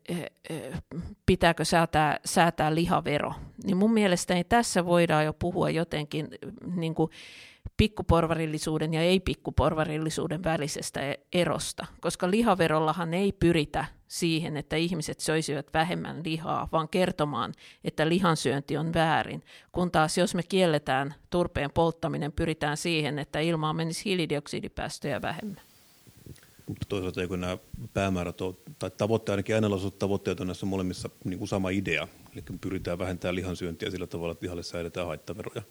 pitääkö 1.26 1.64
säätää, 1.64 2.20
säätää 2.24 2.74
lihavero, 2.74 3.32
niin 3.64 3.76
mun 3.76 3.92
mielestäni 3.92 4.44
tässä 4.44 4.84
voidaan 4.84 5.24
jo 5.24 5.32
puhua 5.32 5.70
jotenkin 5.70 6.28
niin 6.76 6.94
kuin 6.94 7.10
pikkuporvarillisuuden 7.76 8.94
ja 8.94 9.02
ei-pikkuporvarillisuuden 9.02 10.44
välisestä 10.44 11.00
e-, 11.10 11.20
erosta, 11.32 11.86
koska 12.00 12.30
lihaverollahan 12.30 13.14
ei 13.14 13.32
pyritä 13.32 13.84
siihen, 14.08 14.56
että 14.56 14.76
ihmiset 14.76 15.20
söisivät 15.20 15.66
vähemmän 15.74 16.20
lihaa, 16.24 16.68
vaan 16.72 16.88
kertomaan, 16.88 17.52
että 17.84 18.08
lihansyönti 18.08 18.76
on 18.76 18.94
väärin. 18.94 19.42
Kun 19.72 19.90
taas 19.90 20.18
jos 20.18 20.34
me 20.34 20.42
kielletään 20.42 21.14
turpeen 21.30 21.70
polttaminen, 21.70 22.32
pyritään 22.32 22.76
siihen, 22.76 23.18
että 23.18 23.40
ilmaan 23.40 23.76
menisi 23.76 24.04
hiilidioksidipäästöjä 24.04 25.22
vähemmän. 25.22 25.60
Toisaalta 26.88 27.20
eikö 27.20 27.36
nämä 27.36 27.58
päämäärät 27.94 28.40
on, 28.40 28.56
tai 28.78 28.90
tavoitteet, 28.90 29.32
ainakin 29.32 29.54
ainalaiset 29.54 29.98
tavoitteet 29.98 30.40
on 30.40 30.46
näissä 30.46 30.66
molemmissa 30.66 31.10
niin 31.24 31.38
kuin 31.38 31.48
sama 31.48 31.70
idea. 31.70 32.08
Eli 32.32 32.42
pyritään 32.60 32.98
vähentämään 32.98 33.34
lihansyöntiä 33.34 33.90
sillä 33.90 34.06
tavalla, 34.06 34.32
että 34.32 34.44
lihalle 34.44 34.62
säädetään 34.62 35.06
haittaveroja. 35.06 35.62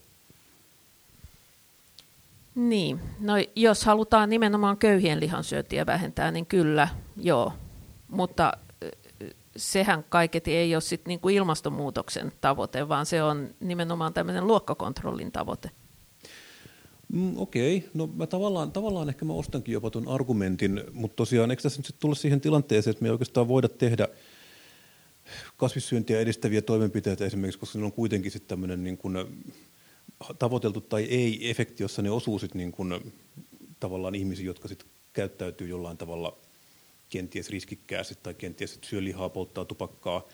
Niin, 2.55 2.99
no 3.19 3.33
jos 3.55 3.85
halutaan 3.85 4.29
nimenomaan 4.29 4.77
köyhien 4.77 5.19
lihansyöntiä 5.19 5.85
vähentää, 5.85 6.31
niin 6.31 6.45
kyllä, 6.45 6.87
joo. 7.17 7.53
Mutta 8.07 8.53
sehän 9.55 10.03
kaiketi 10.09 10.55
ei 10.55 10.75
ole 10.75 10.81
sit 10.81 11.05
niinku 11.07 11.29
ilmastonmuutoksen 11.29 12.31
tavoite, 12.41 12.89
vaan 12.89 13.05
se 13.05 13.23
on 13.23 13.49
nimenomaan 13.59 14.13
tämmöinen 14.13 14.47
luokkakontrollin 14.47 15.31
tavoite. 15.31 15.69
Mm, 17.13 17.37
Okei, 17.37 17.77
okay. 17.77 17.89
no 17.93 18.09
mä 18.15 18.27
tavallaan, 18.27 18.71
tavallaan 18.71 19.09
ehkä 19.09 19.25
mä 19.25 19.33
ostankin 19.33 19.73
jopa 19.73 19.89
tuon 19.89 20.07
argumentin, 20.07 20.83
mutta 20.93 21.15
tosiaan 21.15 21.51
eikö 21.51 21.63
tässä 21.63 21.79
nyt 21.79 21.85
sit 21.85 21.99
tulla 21.99 22.15
siihen 22.15 22.41
tilanteeseen, 22.41 22.91
että 22.91 23.01
me 23.01 23.07
ei 23.07 23.11
oikeastaan 23.11 23.47
voida 23.47 23.69
tehdä 23.69 24.07
kasvissyöntiä 25.57 26.19
edistäviä 26.19 26.61
toimenpiteitä 26.61 27.25
esimerkiksi, 27.25 27.59
koska 27.59 27.79
ne 27.79 27.85
on 27.85 27.91
kuitenkin 27.91 28.31
sitten 28.31 28.49
tämmöinen 28.49 28.83
niin 28.83 28.97
kuin 28.97 29.17
tavoiteltu 30.39 30.81
tai 30.81 31.03
ei 31.03 31.49
efekti, 31.49 31.83
jossa 31.83 32.01
ne 32.01 32.11
osuu 32.11 32.39
sit 32.39 32.53
niin 32.53 32.71
kuin, 32.71 33.13
tavallaan 33.79 34.15
ihmisiin, 34.15 34.45
jotka 34.45 34.67
sit 34.67 34.85
käyttäytyy 35.13 35.67
jollain 35.67 35.97
tavalla 35.97 36.37
kenties 37.09 37.49
riskikkäästi 37.49 38.15
tai 38.23 38.33
kenties 38.33 38.79
syö 38.83 39.03
lihaa, 39.03 39.29
polttaa 39.29 39.65
tupakkaa. 39.65 40.27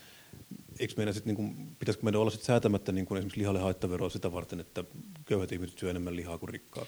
Eikö 0.80 0.94
meidän 0.98 1.14
sit, 1.14 1.26
niin 1.26 1.36
kuin, 1.36 1.76
pitäisikö 1.80 2.04
meidän 2.04 2.22
olla 2.22 2.32
sit 2.32 2.42
säätämättä 2.42 2.92
niin 2.92 3.06
kuin 3.06 3.18
esimerkiksi 3.18 3.40
lihalle 3.40 3.60
haittaveroa 3.60 4.10
sitä 4.10 4.32
varten, 4.32 4.60
että 4.60 4.84
köyhät 5.26 5.52
ihmiset 5.52 5.80
syö 5.80 5.90
enemmän 5.90 6.16
lihaa 6.16 6.38
kuin 6.38 6.50
rikkaat? 6.50 6.88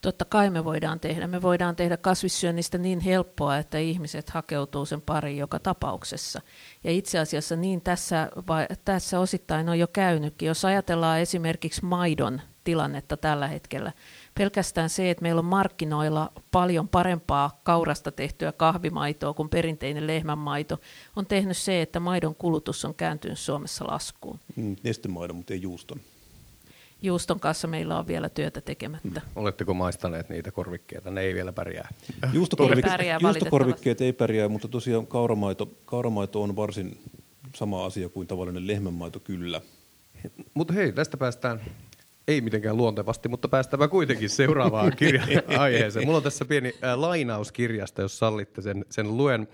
Totta 0.00 0.24
kai 0.24 0.50
me 0.50 0.64
voidaan 0.64 1.00
tehdä. 1.00 1.26
Me 1.26 1.42
voidaan 1.42 1.76
tehdä 1.76 1.96
kasvissyönnistä 1.96 2.78
niin 2.78 3.00
helppoa, 3.00 3.56
että 3.56 3.78
ihmiset 3.78 4.30
hakeutuu 4.30 4.86
sen 4.86 5.00
pariin 5.00 5.36
joka 5.36 5.58
tapauksessa. 5.58 6.40
Ja 6.84 6.90
itse 6.90 7.18
asiassa 7.18 7.56
niin 7.56 7.80
tässä, 7.80 8.28
vai, 8.48 8.66
tässä 8.84 9.20
osittain 9.20 9.68
on 9.68 9.78
jo 9.78 9.86
käynytkin. 9.86 10.46
Jos 10.46 10.64
ajatellaan 10.64 11.20
esimerkiksi 11.20 11.84
maidon 11.84 12.40
tilannetta 12.64 13.16
tällä 13.16 13.48
hetkellä, 13.48 13.92
pelkästään 14.34 14.90
se, 14.90 15.10
että 15.10 15.22
meillä 15.22 15.38
on 15.38 15.44
markkinoilla 15.44 16.32
paljon 16.50 16.88
parempaa 16.88 17.60
kaurasta 17.62 18.12
tehtyä 18.12 18.52
kahvimaitoa 18.52 19.34
kuin 19.34 19.48
perinteinen 19.48 20.06
lehmänmaito, 20.06 20.80
on 21.16 21.26
tehnyt 21.26 21.56
se, 21.56 21.82
että 21.82 22.00
maidon 22.00 22.34
kulutus 22.34 22.84
on 22.84 22.94
kääntynyt 22.94 23.38
Suomessa 23.38 23.86
laskuun. 23.86 24.40
Mm, 24.56 24.76
nestemaidon, 24.82 25.36
mutta 25.36 25.52
ei 25.52 25.62
juuston 25.62 26.00
juuston 27.02 27.40
kanssa 27.40 27.68
meillä 27.68 27.98
on 27.98 28.06
vielä 28.06 28.28
työtä 28.28 28.60
tekemättä. 28.60 29.20
Hmm. 29.20 29.32
Oletteko 29.36 29.74
maistaneet 29.74 30.28
niitä 30.28 30.50
korvikkeita? 30.50 31.10
Ne 31.10 31.20
ei 31.20 31.34
vielä 31.34 31.52
pärjää. 31.52 31.88
Juustokorvikkeet, 32.32 32.92
pärjää 32.92 33.18
juustokorvikkeet 33.22 34.00
ei 34.00 34.12
pärjää, 34.12 34.48
mutta 34.48 34.68
tosiaan 34.68 35.06
kauramaito, 35.06 35.66
kauramaito 35.84 36.42
on 36.42 36.56
varsin 36.56 36.98
sama 37.54 37.84
asia 37.84 38.08
kuin 38.08 38.26
tavallinen 38.26 38.66
lehmänmaito 38.66 39.20
kyllä. 39.20 39.60
Mutta 40.54 40.74
hei, 40.74 40.92
tästä 40.92 41.16
päästään 41.16 41.60
ei 42.28 42.40
mitenkään 42.40 42.76
luontevasti, 42.76 43.28
mutta 43.28 43.48
päästävä 43.48 43.88
kuitenkin 43.88 44.30
seuraavaan 44.30 44.92
kirja-aiheeseen. 44.96 46.06
Mulla 46.06 46.16
on 46.16 46.22
tässä 46.22 46.44
pieni 46.44 46.74
äh, 46.84 46.98
lainaus 46.98 47.52
kirjasta, 47.52 48.02
jos 48.02 48.18
sallitte 48.18 48.62
sen, 48.62 48.84
sen 48.90 49.16
luen. 49.16 49.48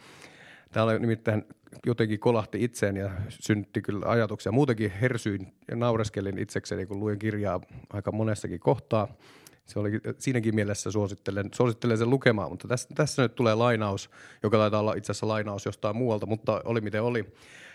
Täällä 0.73 0.99
nimittäin 0.99 1.45
jotenkin 1.87 2.21
kolahti 2.21 2.65
itseen 2.65 2.97
ja 2.97 3.11
synnytti 3.29 3.83
kyllä 3.83 4.07
ajatuksia. 4.07 4.53
Muutenkin 4.53 4.91
hersyin 4.91 5.55
ja 5.69 5.77
naureskelin 5.77 6.39
itsekseni, 6.39 6.87
kun 6.87 7.01
luin 7.01 7.19
kirjaa 7.19 7.61
aika 7.93 8.13
monessakin 8.13 8.61
kohtaa. 8.61 9.09
Se 9.65 9.79
oli, 9.79 9.91
siinäkin 10.19 10.55
mielessä 10.55 10.91
suosittelen, 10.91 11.49
suosittelen 11.55 11.99
sen 11.99 12.11
lukemaan, 12.11 12.51
mutta 12.51 12.69
tässä, 12.69 12.89
tässä 12.95 13.23
nyt 13.23 13.35
tulee 13.35 13.55
lainaus, 13.55 14.11
joka 14.43 14.59
taitaa 14.59 14.81
olla 14.81 14.95
itse 14.95 15.13
asiassa 15.13 15.29
lainaus 15.29 15.67
jostain 15.67 15.97
muualta, 15.97 16.27
mutta 16.27 16.63
oli 16.65 16.81
miten 16.81 17.03
oli. 17.03 17.25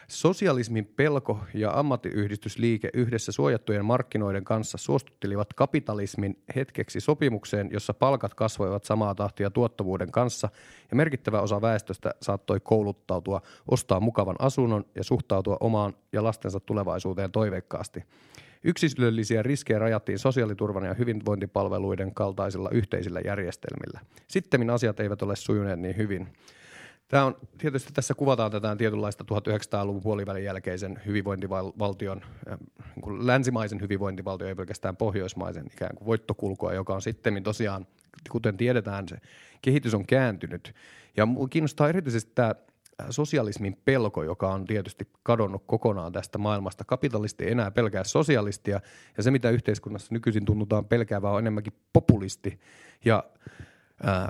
Sosialismin 0.10 0.86
pelko 0.86 1.39
ja 1.54 1.72
ammattiyhdistysliike 1.80 2.89
yhdessä 2.93 3.32
suojattujen 3.32 3.86
markkinoiden 3.86 4.43
kanssa 4.43 4.78
suostuttelivat 4.78 5.54
kapitalismin 5.54 6.38
hetkeksi 6.56 7.00
sopimukseen, 7.00 7.69
jossa 7.72 7.93
palkat 7.93 8.34
kasvoivat 8.34 8.84
samaa 8.84 9.15
tahtia 9.15 9.50
tuottavuuden 9.50 10.12
kanssa 10.12 10.50
ja 10.91 10.95
merkittävä 10.95 11.41
osa 11.41 11.62
väestöstä 11.62 12.13
saattoi 12.22 12.60
kouluttautua, 12.60 13.41
ostaa 13.72 14.00
mukavan 14.00 14.36
asunnon 14.39 14.86
ja 14.95 15.04
suhtautua 15.04 15.58
omaan 15.60 15.93
ja 16.13 16.24
lastensa 16.24 16.60
tulevaisuuteen 16.60 17.32
toiveikkaasti. 17.32 18.04
Yksilöllisiä 18.63 19.43
riskejä 19.43 19.80
rajattiin 19.80 20.19
sosiaaliturvan 20.19 20.84
ja 20.84 20.93
hyvinvointipalveluiden 20.93 22.13
kaltaisilla 22.13 22.69
yhteisillä 22.69 23.19
järjestelmillä. 23.26 24.00
Sittemmin 24.28 24.69
asiat 24.69 25.00
eivät 25.00 25.22
ole 25.22 25.36
sujuneet 25.36 25.80
niin 25.80 25.98
hyvin. 25.98 26.28
Tämä 27.10 27.26
on, 27.26 27.38
tietysti 27.58 27.93
tässä 27.93 28.13
kuvataan 28.13 28.52
tätä 28.52 28.76
tietynlaista 28.76 29.24
1900-luvun 29.24 30.02
puolivälin 30.02 30.43
jälkeisen 30.43 31.02
hyvinvointivaltion, 31.06 32.22
äh, 32.52 32.60
niin 32.95 33.28
länsimaisen 33.28 33.82
hyvinvointivaltion, 33.82 34.50
ei 34.50 34.56
pelkästään 34.56 34.98
pohjoismaisen 34.98 35.65
ikään 35.74 35.95
kuin 35.95 36.06
voittokulkua, 36.06 36.74
joka 36.74 36.95
on 36.95 37.02
sitten 37.02 37.43
tosiaan, 37.43 37.88
kuten 38.30 38.58
tiedetään, 38.58 39.08
se 39.08 39.17
kehitys 39.62 39.93
on 39.93 40.06
kääntynyt. 40.06 40.76
Ja 41.17 41.28
kiinnostaa 41.50 41.89
erityisesti 41.89 42.32
tämä 42.36 42.56
sosialismin 43.10 43.78
pelko, 43.86 44.24
joka 44.24 44.54
on 44.54 44.65
tietysti 44.65 45.08
kadonnut 45.24 45.63
kokonaan 45.65 46.12
tästä 46.12 46.38
maailmasta. 46.38 46.84
Kapitalisti 46.84 47.45
ei 47.45 47.52
enää 47.52 47.72
pelkää 47.72 48.04
sosialistia, 48.04 48.82
ja 49.17 49.24
se 49.24 49.32
mitä 49.32 49.50
yhteiskunnassa 49.50 50.13
nykyisin 50.13 50.45
tunnutaan 50.45 50.86
pelkäävää 50.86 51.32
on 51.32 51.39
enemmänkin 51.39 51.74
populisti. 51.93 52.60
Ja 53.06 53.24
äh, 54.08 54.28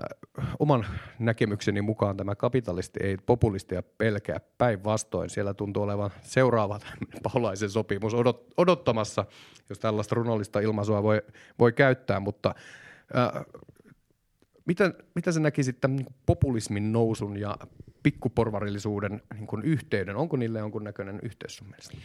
oman 0.60 0.86
näkemykseni 1.20 1.82
mukaan 1.82 2.18
tämä 2.18 2.36
kapitalisti 2.36 3.00
ei 3.04 3.18
populistia 3.18 3.84
pelkää 3.84 4.40
päinvastoin. 4.58 5.30
Siellä 5.30 5.54
tuntuu 5.54 5.84
olevan 5.84 6.12
seuraava 6.22 6.80
paholaisen 7.24 7.70
sopimus 7.70 8.14
odot, 8.14 8.48
odottamassa, 8.58 9.26
jos 9.70 9.80
tällaista 9.80 10.16
runollista 10.16 10.60
ilmaisua 10.60 11.04
voi, 11.04 11.22
voi 11.60 11.74
käyttää, 11.74 12.20
mutta 12.20 12.56
äh, 13.18 13.46
mitä, 14.66 14.94
mitä 15.16 15.32
sä 15.32 15.40
näkisit 15.40 15.82
tämän 15.82 15.98
niin 15.98 16.16
populismin 16.26 16.92
nousun 16.92 17.38
ja 17.38 17.58
pikkuporvarillisuuden 18.04 19.22
niin 19.34 19.64
yhteyden? 19.64 20.16
Onko 20.16 20.38
niille 20.38 20.60
näköinen 20.84 21.20
yhteys 21.24 21.56
sun 21.56 21.68
mielestä? 21.68 21.98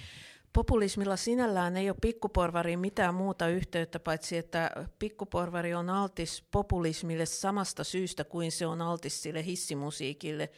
Populismilla 0.54 1.16
sinällään 1.16 1.76
ei 1.76 1.90
ole 1.90 1.96
pikkuporvariin 2.00 2.78
mitään 2.78 3.14
muuta 3.14 3.48
yhteyttä, 3.48 4.00
paitsi 4.00 4.36
että 4.36 4.70
pikkuporvari 4.98 5.74
on 5.74 5.90
altis 5.90 6.44
populismille 6.50 7.26
samasta 7.26 7.84
syystä 7.84 8.24
kuin 8.24 8.52
se 8.52 8.66
on 8.66 8.82
altis 8.82 9.22
sille 9.22 9.44
hissimusiikille. 9.44 10.50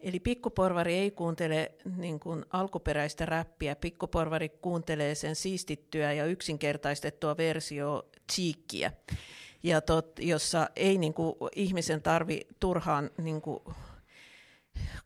Eli 0.00 0.20
pikkuporvari 0.20 0.94
ei 0.94 1.10
kuuntele 1.10 1.72
niin 1.96 2.20
kuin 2.20 2.44
alkuperäistä 2.50 3.26
räppiä, 3.26 3.76
pikkuporvari 3.76 4.48
kuuntelee 4.48 5.14
sen 5.14 5.36
siistittyä 5.36 6.12
ja 6.12 6.26
yksinkertaistettua 6.26 7.36
versio 7.36 8.08
cheekkiä, 8.32 8.92
ja 9.62 9.80
tot, 9.80 10.18
jossa 10.18 10.70
ei 10.76 10.98
niin 10.98 11.14
kuin, 11.14 11.34
ihmisen 11.56 12.02
tarvi 12.02 12.40
turhaan 12.60 13.10
niin 13.18 13.42
kuin, 13.42 13.60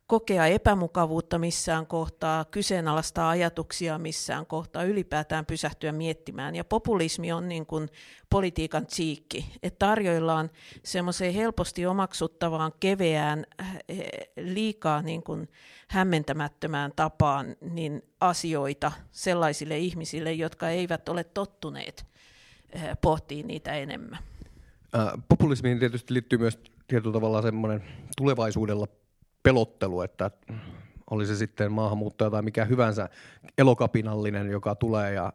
kokea 0.06 0.46
epämukavuutta 0.46 1.38
missään 1.38 1.86
kohtaa, 1.86 2.44
kyseenalaistaa 2.44 3.30
ajatuksia 3.30 3.98
missään 3.98 4.46
kohtaa, 4.46 4.84
ylipäätään 4.84 5.46
pysähtyä 5.46 5.92
miettimään. 5.92 6.56
Ja 6.56 6.64
populismi 6.64 7.32
on 7.32 7.48
niin 7.48 7.66
kuin 7.66 7.88
politiikan 8.30 8.86
tsiikki, 8.86 9.52
että 9.62 9.86
tarjoillaan 9.86 10.50
semmoiseen 10.84 11.34
helposti 11.34 11.86
omaksuttavaan, 11.86 12.72
keveään, 12.80 13.46
eh, 13.88 14.08
liikaa 14.36 15.02
niin 15.02 15.22
kuin 15.22 15.48
hämmentämättömään 15.88 16.92
tapaan 16.96 17.56
niin 17.60 18.02
asioita 18.20 18.92
sellaisille 19.12 19.78
ihmisille, 19.78 20.32
jotka 20.32 20.68
eivät 20.68 21.08
ole 21.08 21.24
tottuneet 21.24 22.06
eh, 22.72 22.82
pohtii 23.00 23.42
niitä 23.42 23.72
enemmän. 23.72 24.18
Populismiin 25.28 25.78
tietysti 25.78 26.14
liittyy 26.14 26.38
myös 26.38 26.58
tietyllä 26.86 27.12
tavalla 27.12 27.42
semmoinen 27.42 27.84
tulevaisuudella 28.16 28.86
pelottelu, 29.42 30.02
että 30.02 30.30
oli 31.10 31.26
se 31.26 31.36
sitten 31.36 31.72
maahanmuuttaja 31.72 32.30
tai 32.30 32.42
mikä 32.42 32.64
hyvänsä 32.64 33.08
elokapinallinen, 33.58 34.50
joka 34.50 34.74
tulee 34.74 35.12
ja 35.12 35.32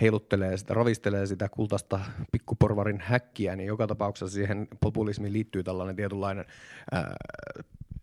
heiluttelee 0.00 0.56
sitä, 0.56 0.74
ravistelee 0.74 1.26
sitä 1.26 1.48
kultaista 1.48 2.00
pikkuporvarin 2.32 3.00
häkkiä, 3.00 3.56
niin 3.56 3.66
joka 3.66 3.86
tapauksessa 3.86 4.34
siihen 4.34 4.68
populismiin 4.80 5.32
liittyy 5.32 5.62
tällainen 5.62 5.96
tietynlainen 5.96 6.44
ää, 6.92 7.16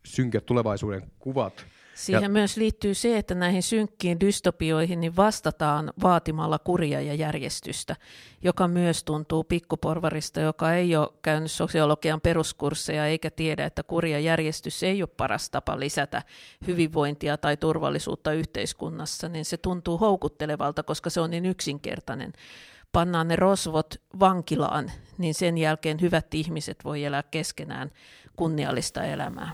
synkät 0.06 0.46
tulevaisuuden 0.46 1.12
kuvat– 1.20 1.66
Siihen 1.94 2.24
ja, 2.24 2.30
myös 2.30 2.58
liittyy 2.58 2.94
se, 2.94 3.18
että 3.18 3.36
näihin 3.36 3.64
synkkiin 3.64 4.20
dystopioihin 4.20 5.00
niin 5.00 5.16
vastataan 5.16 5.94
vaatimalla 6.02 6.60
kuria 6.60 7.02
ja 7.02 7.14
järjestystä, 7.14 7.96
joka 8.44 8.68
myös 8.68 9.04
tuntuu 9.04 9.44
pikkuporvarista, 9.44 10.40
joka 10.40 10.74
ei 10.74 10.96
ole 10.96 11.10
käynyt 11.22 11.52
sosiologian 11.52 12.22
peruskursseja 12.22 13.06
eikä 13.06 13.32
tiedä, 13.32 13.66
että 13.66 13.84
kuria 13.84 14.20
järjestys 14.20 14.84
ei 14.84 15.02
ole 15.02 15.10
paras 15.18 15.50
tapa 15.50 15.80
lisätä 15.80 16.22
hyvinvointia 16.68 17.38
tai 17.38 17.58
turvallisuutta 17.58 18.34
yhteiskunnassa, 18.34 19.30
niin 19.30 19.46
se 19.46 19.58
tuntuu 19.58 19.98
houkuttelevalta, 19.98 20.84
koska 20.84 21.10
se 21.10 21.22
on 21.22 21.30
niin 21.30 21.46
yksinkertainen. 21.46 22.34
Pannaan 22.92 23.28
ne 23.28 23.36
rosvot 23.36 23.96
vankilaan, 24.20 24.92
niin 25.18 25.34
sen 25.34 25.58
jälkeen 25.58 26.02
hyvät 26.02 26.34
ihmiset 26.34 26.78
voi 26.84 27.04
elää 27.04 27.24
keskenään 27.24 27.92
kunniallista 28.36 29.04
elämää. 29.04 29.52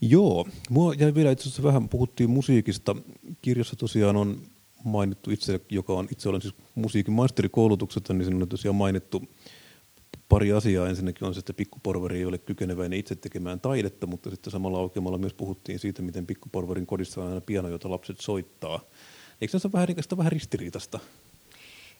Joo, 0.00 0.48
mua 0.70 0.94
jäi 0.94 1.14
vielä 1.14 1.30
itse 1.30 1.42
asiassa 1.42 1.62
vähän, 1.62 1.88
puhuttiin 1.88 2.30
musiikista. 2.30 2.96
Kirjassa 3.42 3.76
tosiaan 3.76 4.16
on 4.16 4.42
mainittu 4.84 5.30
itse, 5.30 5.60
joka 5.70 5.92
on, 5.92 6.08
itse 6.12 6.28
olen 6.28 6.42
siis 6.42 6.54
musiikin 6.74 7.14
maisterikoulutukselta, 7.14 8.14
niin 8.14 8.24
siinä 8.24 8.42
on 8.42 8.48
tosiaan 8.48 8.74
mainittu 8.74 9.22
pari 10.28 10.52
asiaa. 10.52 10.88
Ensinnäkin 10.88 11.28
on 11.28 11.34
se, 11.34 11.38
että 11.38 11.52
pikkuporvari 11.52 12.18
ei 12.18 12.24
ole 12.24 12.38
kykeneväinen 12.38 12.98
itse 12.98 13.14
tekemään 13.14 13.60
taidetta, 13.60 14.06
mutta 14.06 14.30
sitten 14.30 14.50
samalla 14.50 14.78
aukeamalla 14.78 15.18
myös 15.18 15.34
puhuttiin 15.34 15.78
siitä, 15.78 16.02
miten 16.02 16.26
pikkuporvarin 16.26 16.86
kodissa 16.86 17.20
on 17.22 17.28
aina 17.28 17.40
piano, 17.40 17.68
jota 17.68 17.90
lapset 17.90 18.20
soittaa. 18.20 18.80
Eikö 19.40 19.58
se 19.58 19.68
ole 19.68 19.72
vähän, 19.72 19.88
vähän 20.16 20.32
ristiriitasta? 20.32 20.98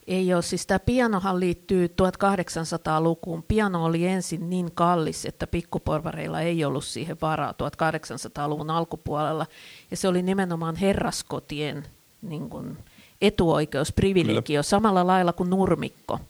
Ei 0.06 0.34
ole, 0.34 0.42
siis 0.42 0.66
tämä 0.66 0.78
pianohan 0.78 1.40
liittyy 1.40 1.86
1800-lukuun. 1.86 3.42
Piano 3.42 3.84
oli 3.84 4.06
ensin 4.06 4.50
niin 4.50 4.70
kallis, 4.74 5.26
että 5.26 5.46
pikkuporvareilla 5.46 6.40
ei 6.40 6.64
ollut 6.64 6.84
siihen 6.84 7.16
varaa 7.22 7.52
1800-luvun 7.52 8.70
alkupuolella. 8.70 9.46
Ja 9.90 9.96
se 9.96 10.08
oli 10.08 10.22
nimenomaan 10.22 10.76
herraskotien 10.76 11.84
niin 12.22 12.50
kuin, 12.50 12.78
etuoikeus, 13.20 13.92
privilegio, 13.92 14.42
Kyllä. 14.42 14.62
samalla 14.62 15.06
lailla 15.06 15.32
kuin 15.32 15.50
nurmikko. 15.50 16.20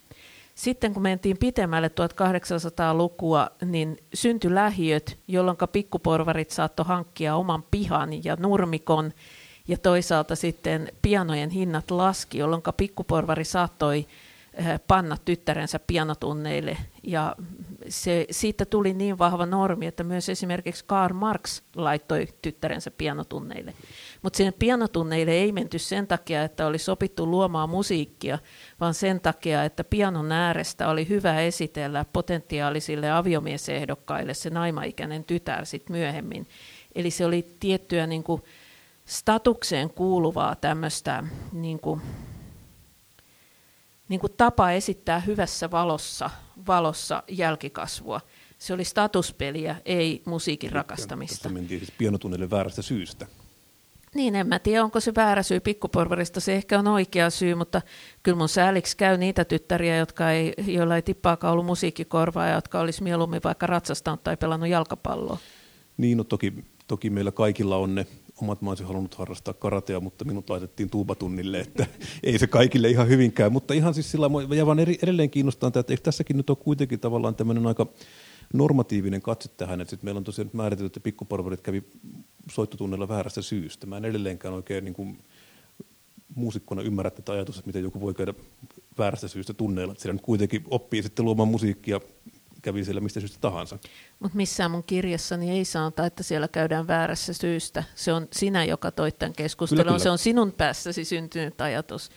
Sitten 0.54 0.94
kun 0.94 1.02
mentiin 1.02 1.38
pitemmälle 1.38 1.88
1800-lukua, 1.88 3.50
niin 3.64 3.98
syntyi 4.14 4.54
lähiöt, 4.54 5.18
jolloin 5.28 5.56
pikkuporvarit 5.72 6.50
saattoi 6.50 6.87
hankkia 6.87 7.37
oman 7.37 7.64
pihan 7.70 8.24
ja 8.24 8.37
nurmikon– 8.37 9.12
ja 9.70 9.78
toisaalta 9.78 10.37
sitten 10.37 10.92
pianojen 11.02 11.50
hinnat 11.50 11.90
laski, 11.90 12.38
jolloin 12.38 12.62
pikkuporvari 12.76 13.44
saattoi 13.44 14.06
eh, 14.54 14.80
panna 14.88 15.16
tyttärensä 15.24 15.78
pianotunneille. 15.78 16.76
Ja 17.02 17.37
se, 17.88 18.26
siitä 18.30 18.64
tuli 18.64 18.94
niin 18.94 19.18
vahva 19.18 19.46
normi, 19.46 19.87
että 19.87 20.04
myös 20.04 20.28
esimerkiksi 20.28 20.85
Karl 20.85 21.14
Marx 21.14 21.62
laittoi 21.76 22.28
tyttärensä 22.42 22.90
pianotunneille. 22.90 23.74
Mutta 24.22 24.37
sinne 24.37 24.52
pianotunneille 24.52 25.33
ei 25.33 25.52
menty 25.52 25.78
sen 25.78 26.06
takia, 26.06 26.42
että 26.42 26.66
oli 26.66 26.78
sopittu 26.78 27.26
luomaan 27.26 27.70
musiikkia, 27.70 28.38
vaan 28.80 28.94
sen 28.94 29.20
takia, 29.20 29.64
että 29.64 29.85
pianon 29.85 30.33
äärestä 30.33 30.88
oli 30.88 31.09
hyvä 31.09 31.40
esitellä 31.40 32.04
potentiaalisille 32.12 33.11
aviomiesehdokkaille 33.11 34.35
se 34.35 34.50
naimaikäinen 34.50 35.24
tytär 35.24 35.66
sit 35.66 35.88
myöhemmin. 35.88 36.46
Eli 36.94 37.11
se 37.11 37.26
oli 37.26 37.48
tiettyä 37.61 38.06
niin 38.06 38.22
kuin, 38.22 38.42
statukseen 39.11 39.90
kuuluvaa 39.90 40.57
tämmöistä 40.57 41.25
niin 41.53 41.81
kuin, 41.81 42.01
niin 44.09 44.20
kuin 44.20 44.33
tapa 44.37 44.70
esittää 44.70 45.20
hyvässä 45.20 45.70
valossa, 45.70 46.31
valossa 46.66 47.23
jälkikasvua. 47.29 48.20
Se 48.59 48.75
oli 48.75 48.85
statuspeliä, 48.85 49.77
ei 49.85 50.23
musiikin 50.27 50.73
rakastamista. 50.73 51.35
Tässä 51.35 51.49
mentiin 51.49 51.81
siis 51.81 51.92
pianotunnille 51.99 52.51
väärästä 52.51 52.83
syystä. 52.83 53.27
Niin, 54.14 54.35
en 54.35 54.46
mä 54.46 54.59
tiedä, 54.59 54.85
onko 54.85 55.01
se 55.01 55.12
väärä 55.14 55.42
syy 55.42 55.61
pikkuporvarista. 55.61 56.40
Se 56.40 56.55
ehkä 56.55 56.79
on 56.79 56.88
oikea 56.88 57.31
syy, 57.31 57.55
mutta 57.55 57.83
kyllä 58.23 58.38
mun 58.38 58.49
sääliksi 58.49 58.96
käy 58.96 59.16
niitä 59.16 59.44
tyttäriä, 59.44 59.96
jotka 59.96 60.31
ei, 60.31 60.55
joilla 60.66 60.96
ei 60.96 61.03
tippaakaan 61.03 61.53
ollut 61.53 61.66
musiikkikorvaa 61.66 62.46
ja 62.46 62.55
jotka 62.55 62.81
olisi 62.81 63.03
mieluummin 63.03 63.40
vaikka 63.44 63.66
ratsastanut 63.66 64.25
tai 64.25 64.37
pelannut 64.37 64.68
jalkapalloa. 64.68 65.38
Niin, 65.96 66.18
no 66.18 66.25
toki, 66.25 66.64
toki 66.87 67.11
meillä 67.11 67.33
kaikilla 67.33 67.77
on 67.77 67.94
ne 67.94 68.07
omat 68.42 68.62
mä 68.62 68.70
halunnut 68.85 69.14
harrastaa 69.14 69.55
karatea, 69.55 70.00
mutta 70.00 70.24
minut 70.24 70.50
laitettiin 70.50 70.90
tuubatunnille, 70.90 71.61
että 71.61 71.87
ei 72.22 72.38
se 72.38 72.46
kaikille 72.46 72.88
ihan 72.88 73.09
hyvinkään. 73.09 73.53
Mutta 73.53 73.74
ihan 73.74 73.94
siis 73.94 74.11
sillä 74.11 74.31
ja 74.57 74.66
vaan 74.66 74.79
edelleen 74.79 75.31
kiinnostaa, 75.31 75.68
että 75.68 75.85
eikö 75.88 76.03
tässäkin 76.03 76.37
nyt 76.37 76.50
ole 76.50 76.59
kuitenkin 76.61 77.00
tavallaan 77.00 77.35
tämmöinen 77.35 77.66
aika 77.66 77.87
normatiivinen 78.55 79.22
katse 79.22 79.48
tähän, 79.48 79.81
että 79.81 79.90
sit 79.90 80.03
meillä 80.03 80.18
on 80.18 80.24
tosiaan 80.24 80.46
nyt 80.46 80.55
määritelty, 80.55 80.87
että 80.87 81.00
pikkuporvarit 81.00 81.61
kävi 81.61 81.83
soittotunnilla 82.50 83.09
väärästä 83.09 83.42
syystä. 83.42 83.87
Mä 83.87 83.96
en 83.96 84.05
edelleenkään 84.05 84.55
oikein 84.55 84.85
niin 84.85 84.94
kuin, 84.94 85.18
muusikkona 86.35 86.83
ymmärrä 86.83 87.11
tätä 87.11 87.33
ajatusta, 87.33 87.61
että 87.61 87.68
miten 87.68 87.83
joku 87.83 88.00
voi 88.00 88.14
käydä 88.14 88.35
väärästä 88.98 89.29
syystä 89.29 89.55
tunneilla. 89.55 89.94
Siellä 89.98 90.12
nyt 90.12 90.22
kuitenkin 90.22 90.64
oppii 90.70 91.03
sitten 91.03 91.24
luomaan 91.24 91.48
musiikkia 91.48 92.00
kävi 92.62 92.85
siellä 92.85 93.01
mistä 93.01 93.20
syystä 93.20 93.38
tahansa. 93.40 93.79
Mutta 94.18 94.37
missään 94.37 94.70
mun 94.70 94.83
kirjassani 94.83 95.51
ei 95.51 95.64
sanota, 95.64 96.07
että 96.07 96.23
siellä 96.23 96.49
käydään 96.49 96.87
väärässä 96.87 97.33
syystä. 97.33 97.85
Se 97.94 98.12
on 98.12 98.29
sinä, 98.33 98.64
joka 98.64 98.90
toit 98.90 99.18
tämän 99.18 99.33
keskustelun. 99.33 99.81
Kyllä, 99.81 99.90
kyllä. 99.90 100.03
Se 100.03 100.11
on 100.11 100.18
sinun 100.18 100.53
päässäsi 100.53 101.05
syntynyt 101.05 101.61
ajatus. 101.61 102.11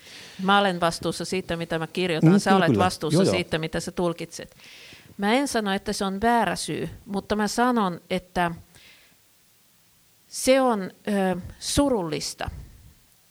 Mä 0.44 0.60
olen 0.60 0.80
vastuussa 0.80 1.26
siitä, 1.26 1.56
mitä 1.56 1.80
mä 1.80 1.88
kirjoitan. 1.88 2.32
Mm, 2.32 2.40
Sä 2.40 2.50
kyllä, 2.50 2.58
olet 2.58 2.68
kyllä. 2.68 2.84
vastuussa 2.84 3.24
joo, 3.24 3.32
siitä, 3.32 3.56
joo. 3.56 3.60
mitä 3.60 3.80
sä 3.80 3.92
tulkitset. 3.92 4.56
Mä 5.18 5.34
en 5.34 5.48
sano, 5.48 5.72
että 5.74 5.94
se 5.94 6.06
on 6.06 6.22
väärä 6.22 6.56
syy, 6.56 6.90
mutta 7.06 7.36
mä 7.36 7.48
sanon, 7.48 8.02
että 8.10 8.52
se 10.28 10.62
on 10.62 10.92
ö, 11.08 11.42
surullista, 11.60 12.50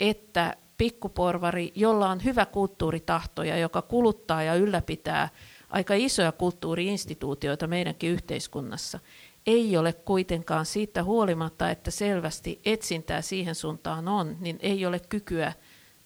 että 0.01 0.57
pikkuporvari, 0.79 1.73
jolla 1.75 2.09
on 2.09 2.25
hyvä 2.25 2.47
kulttuuritahto 2.47 3.43
ja 3.43 3.59
joka 3.59 3.83
kuluttaa 3.83 4.43
ja 4.43 4.55
ylläpitää– 4.55 5.29
aika 5.73 5.95
isoja 5.95 6.33
kulttuuriinstituutioita 6.33 7.67
meidänkin 7.67 8.11
yhteiskunnassa, 8.11 8.99
ei 9.47 9.77
ole 9.77 9.93
kuitenkaan 9.93 10.67
siitä 10.67 11.05
huolimatta, 11.05 11.71
että 11.71 11.91
selvästi 11.91 12.61
etsintää 12.65 13.23
siihen 13.23 13.55
suuntaan 13.55 14.09
on, 14.09 14.37
niin 14.41 14.59
ei 14.61 14.87
ole 14.87 15.01
kykyä 15.01 15.53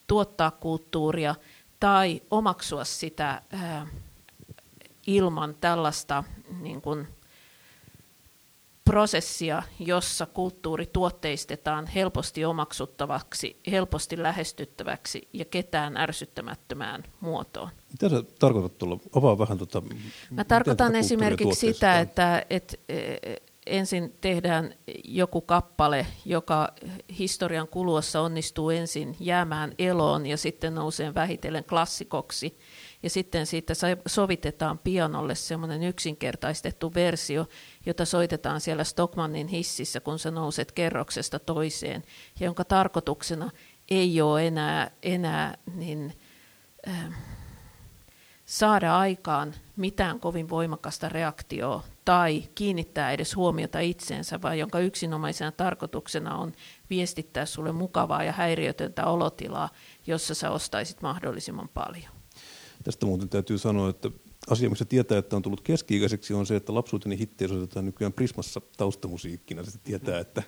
tuottaa 0.07 0.51
kulttuuria 0.51 1.35
tai 1.79 2.21
omaksua 2.31 2.83
sitä 2.83 3.41
ää, 3.51 3.87
ilman 5.07 5.55
tällaista 5.61 6.23
niin 6.61 6.81
kuin, 6.81 7.07
prosessia, 8.87 9.63
jossa 9.79 10.25
kulttuuri 10.25 10.85
tuotteistetaan 10.85 11.87
helposti 11.87 12.45
omaksuttavaksi, 12.45 13.59
helposti 13.71 14.23
lähestyttäväksi 14.23 15.27
ja 15.33 15.45
ketään 15.45 15.97
ärsyttämättömään 15.97 17.03
muotoon. 17.19 17.69
Mitä 17.91 18.09
sä 18.09 18.23
tarkoitat 18.39 18.77
tuolla? 18.77 18.99
Avaa 19.15 19.37
vähän 19.37 19.57
tuota, 19.57 19.81
Mä 20.29 20.43
tarkoitan 20.43 20.95
esimerkiksi 20.95 21.73
sitä, 21.73 21.99
että, 21.99 22.45
että 22.49 22.77
e, 22.89 22.95
ensin 23.65 24.15
tehdään 24.21 24.73
joku 25.03 25.41
kappale, 25.41 26.07
joka 26.25 26.73
historian 27.19 27.67
kuluessa 27.67 28.21
onnistuu 28.21 28.69
ensin 28.69 29.15
jäämään 29.19 29.73
eloon 29.79 30.25
ja 30.25 30.37
sitten 30.37 30.75
nousee 30.75 31.13
vähitellen 31.13 31.63
klassikoksi– 31.63 32.57
ja 33.03 33.09
sitten 33.09 33.45
siitä 33.45 33.73
sovitetaan 34.05 34.77
pianolle 34.77 35.35
semmoinen 35.35 35.83
yksinkertaistettu 35.83 36.93
versio, 36.93 37.47
jota 37.85 38.05
soitetaan 38.05 38.61
siellä 38.61 38.83
Stockmannin 38.83 39.47
hississä, 39.47 39.99
kun 39.99 40.19
sä 40.19 40.31
nouset 40.31 40.71
kerroksesta 40.71 41.39
toiseen, 41.39 42.03
ja 42.39 42.45
jonka 42.45 42.65
tarkoituksena 42.65 43.51
ei 43.89 44.21
ole 44.21 44.47
enää, 44.47 44.91
enää 45.03 45.57
niin, 45.75 46.17
äh, 46.87 47.13
saada 48.45 48.97
aikaan 48.97 49.53
mitään 49.75 50.19
kovin 50.19 50.49
voimakasta 50.49 51.09
reaktioa 51.09 51.83
tai 52.05 52.43
kiinnittää 52.55 53.11
edes 53.11 53.35
huomiota 53.35 53.79
itseensä, 53.79 54.41
vaan 54.41 54.59
jonka 54.59 54.79
yksinomaisena 54.79 55.51
tarkoituksena 55.51 56.37
on 56.37 56.53
viestittää 56.89 57.45
sulle 57.45 57.71
mukavaa 57.71 58.23
ja 58.23 58.31
häiriötöntä 58.31 59.05
olotilaa, 59.05 59.69
jossa 60.07 60.35
sä 60.35 60.51
ostaisit 60.51 61.01
mahdollisimman 61.01 61.69
paljon. 61.73 62.16
Tästä 62.87 63.05
muuten 63.05 63.29
täytyy 63.29 63.57
sanoa, 63.57 63.89
että 63.89 64.11
asia, 64.49 64.69
missä 64.69 64.85
tietää, 64.85 65.17
että 65.17 65.35
on 65.35 65.41
tullut 65.41 65.61
keski-ikäiseksi, 65.61 66.33
on 66.33 66.45
se, 66.45 66.55
että 66.55 66.73
lapsuuteni 66.73 67.19
hittejä 67.19 67.47
soitetaan 67.47 67.85
nykyään 67.85 68.13
Prismassa 68.13 68.61
taustamusiikkina. 68.77 69.63
Se 69.63 69.79
tietää, 69.83 70.19
että 70.19 70.43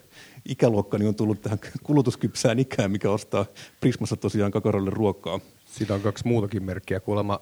ikäluokkani 0.46 1.08
on 1.08 1.16
tullut 1.16 1.42
tähän 1.42 1.60
kulutuskypsään 1.84 2.60
ikään, 2.60 2.92
mikä 2.92 3.12
ostaa 3.12 3.46
Prismassa 3.82 4.16
tosiaan 4.16 4.52
kakarolle 4.52 4.90
ruokaa. 4.90 5.40
Siitä 5.66 5.94
on 5.94 6.02
kaksi 6.02 6.28
muutakin 6.28 6.64
merkkiä. 6.64 7.00
Kuulemma 7.00 7.40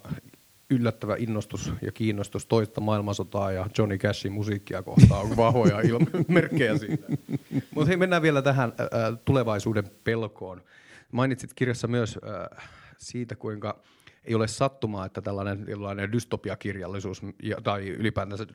yllättävä 0.70 1.16
innostus 1.16 1.72
ja 1.82 1.92
kiinnostus 1.92 2.46
toista 2.46 2.82
maailmansotaa 2.82 3.52
ja 3.52 3.70
Johnny 3.78 3.98
Cashin 3.98 4.34
musiikkia 4.34 4.84
kohtaan 4.84 5.22
on 5.26 5.38
vahvoja 5.38 5.78
merkkejä 6.28 6.78
siitä. 6.78 7.08
Mutta 7.72 7.88
hei, 7.88 7.98
mennään 7.98 8.22
vielä 8.22 8.42
tähän 8.42 8.74
äh, 8.80 9.20
tulevaisuuden 9.26 9.92
pelkoon. 10.04 10.62
Mainitsit 11.12 11.54
kirjassa 11.54 11.88
myös 11.88 12.20
äh, 12.24 12.68
siitä, 12.98 13.36
kuinka– 13.36 13.80
ei 14.28 14.36
ole 14.36 14.48
sattumaa, 14.48 15.06
että 15.06 15.22
tällainen, 15.22 15.66
tällainen 15.66 16.12
dystopiakirjallisuus 16.12 17.22
ja, 17.44 17.62
tai 17.64 17.88
ylipäätänsä 17.88 18.46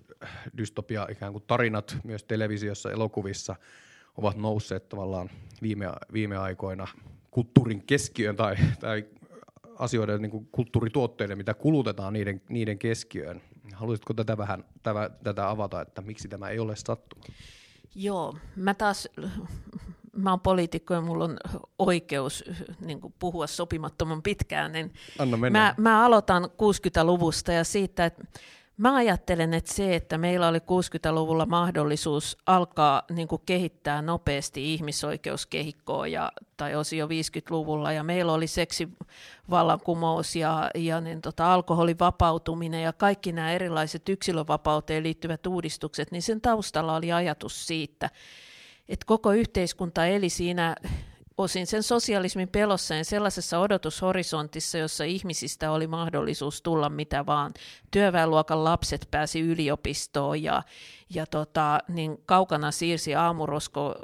dystopia 0.56 1.06
ikään 1.10 1.32
kuin 1.32 1.44
tarinat 1.46 1.96
myös 2.04 2.24
televisiossa, 2.24 2.90
elokuvissa 2.90 3.56
ovat 4.16 4.36
nousseet 4.36 4.88
tavallaan 4.88 5.30
viime, 5.62 5.86
viime 6.12 6.36
aikoina 6.36 6.88
kulttuurin 7.30 7.86
keskiöön 7.86 8.36
tai, 8.36 8.56
tai 8.80 9.04
asioiden 9.78 10.22
niin 10.22 10.30
kuin 10.30 10.48
kulttuurituotteiden, 10.52 11.38
mitä 11.38 11.54
kulutetaan 11.54 12.12
niiden, 12.12 12.42
niiden 12.48 12.78
keskiöön. 12.78 13.42
Haluaisitko 13.74 14.14
tätä 14.14 14.36
vähän 14.36 14.64
tätä, 14.82 15.10
tätä 15.24 15.50
avata, 15.50 15.80
että 15.80 16.02
miksi 16.02 16.28
tämä 16.28 16.48
ei 16.48 16.58
ole 16.58 16.76
sattumaa? 16.76 17.26
Joo, 17.94 18.36
mä 18.56 18.74
taas 18.74 19.08
mä 20.22 20.30
oon 20.30 20.40
poliitikko 20.40 20.94
ja 20.94 21.00
mulla 21.00 21.24
on 21.24 21.36
oikeus 21.78 22.44
niin 22.80 23.00
kuin 23.00 23.14
puhua 23.18 23.46
sopimattoman 23.46 24.22
pitkään, 24.22 24.72
niin 24.72 24.92
Anna 25.18 25.36
mä, 25.36 25.74
mä 25.78 26.04
aloitan 26.04 26.44
60-luvusta 26.44 27.52
ja 27.52 27.64
siitä, 27.64 28.04
että 28.04 28.24
Mä 28.76 28.94
ajattelen, 28.94 29.54
että 29.54 29.72
se, 29.72 29.94
että 29.96 30.18
meillä 30.18 30.48
oli 30.48 30.58
60-luvulla 30.58 31.46
mahdollisuus 31.46 32.38
alkaa 32.46 33.02
niin 33.10 33.28
kuin 33.28 33.42
kehittää 33.46 34.02
nopeasti 34.02 34.74
ihmisoikeuskehikkoa 34.74 36.06
ja, 36.06 36.32
tai 36.56 36.74
osin 36.74 36.98
jo 36.98 37.06
50-luvulla, 37.06 37.92
ja 37.92 38.02
meillä 38.02 38.32
oli 38.32 38.46
seksivallankumous 38.46 40.36
ja, 40.36 40.70
ja 40.74 41.00
niin 41.00 41.20
tota, 41.20 41.54
alkoholin 41.54 41.98
vapautuminen 41.98 42.82
ja 42.82 42.92
kaikki 42.92 43.32
nämä 43.32 43.52
erilaiset 43.52 44.08
yksilövapauteen 44.08 45.02
liittyvät 45.02 45.46
uudistukset, 45.46 46.10
niin 46.10 46.22
sen 46.22 46.40
taustalla 46.40 46.96
oli 46.96 47.12
ajatus 47.12 47.66
siitä, 47.66 48.10
että 48.92 49.06
koko 49.06 49.32
yhteiskunta 49.32 50.06
eli 50.06 50.28
siinä 50.28 50.76
osin 51.38 51.66
sen 51.66 51.82
sosialismin 51.82 52.48
pelossa 52.48 52.94
ja 52.94 53.04
sellaisessa 53.04 53.58
odotushorisontissa, 53.58 54.78
jossa 54.78 55.04
ihmisistä 55.04 55.70
oli 55.70 55.86
mahdollisuus 55.86 56.62
tulla 56.62 56.88
mitä 56.88 57.26
vaan. 57.26 57.52
Työväenluokan 57.90 58.64
lapset 58.64 59.08
pääsi 59.10 59.40
yliopistoon 59.40 60.42
ja, 60.42 60.62
ja 61.14 61.26
tota, 61.26 61.78
niin 61.88 62.18
kaukana 62.26 62.70
siirsi 62.70 63.14
aamurosko, 63.14 63.94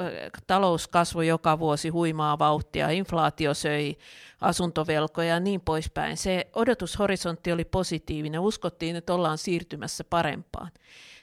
talous 0.47 0.89
kasvoi 0.89 1.27
joka 1.27 1.59
vuosi 1.59 1.89
huimaa 1.89 2.39
vauhtia, 2.39 2.91
inflaatio 2.91 3.55
söi 3.55 3.97
asuntovelkoja 4.41 5.29
ja 5.29 5.41
niin 5.41 5.61
poispäin. 5.61 6.17
Se 6.17 6.47
odotushorisontti 6.55 7.53
oli 7.53 7.65
positiivinen, 7.65 8.41
uskottiin, 8.41 8.97
että 8.97 9.15
ollaan 9.15 9.39
siirtymässä 9.39 10.05
parempaan. 10.05 10.71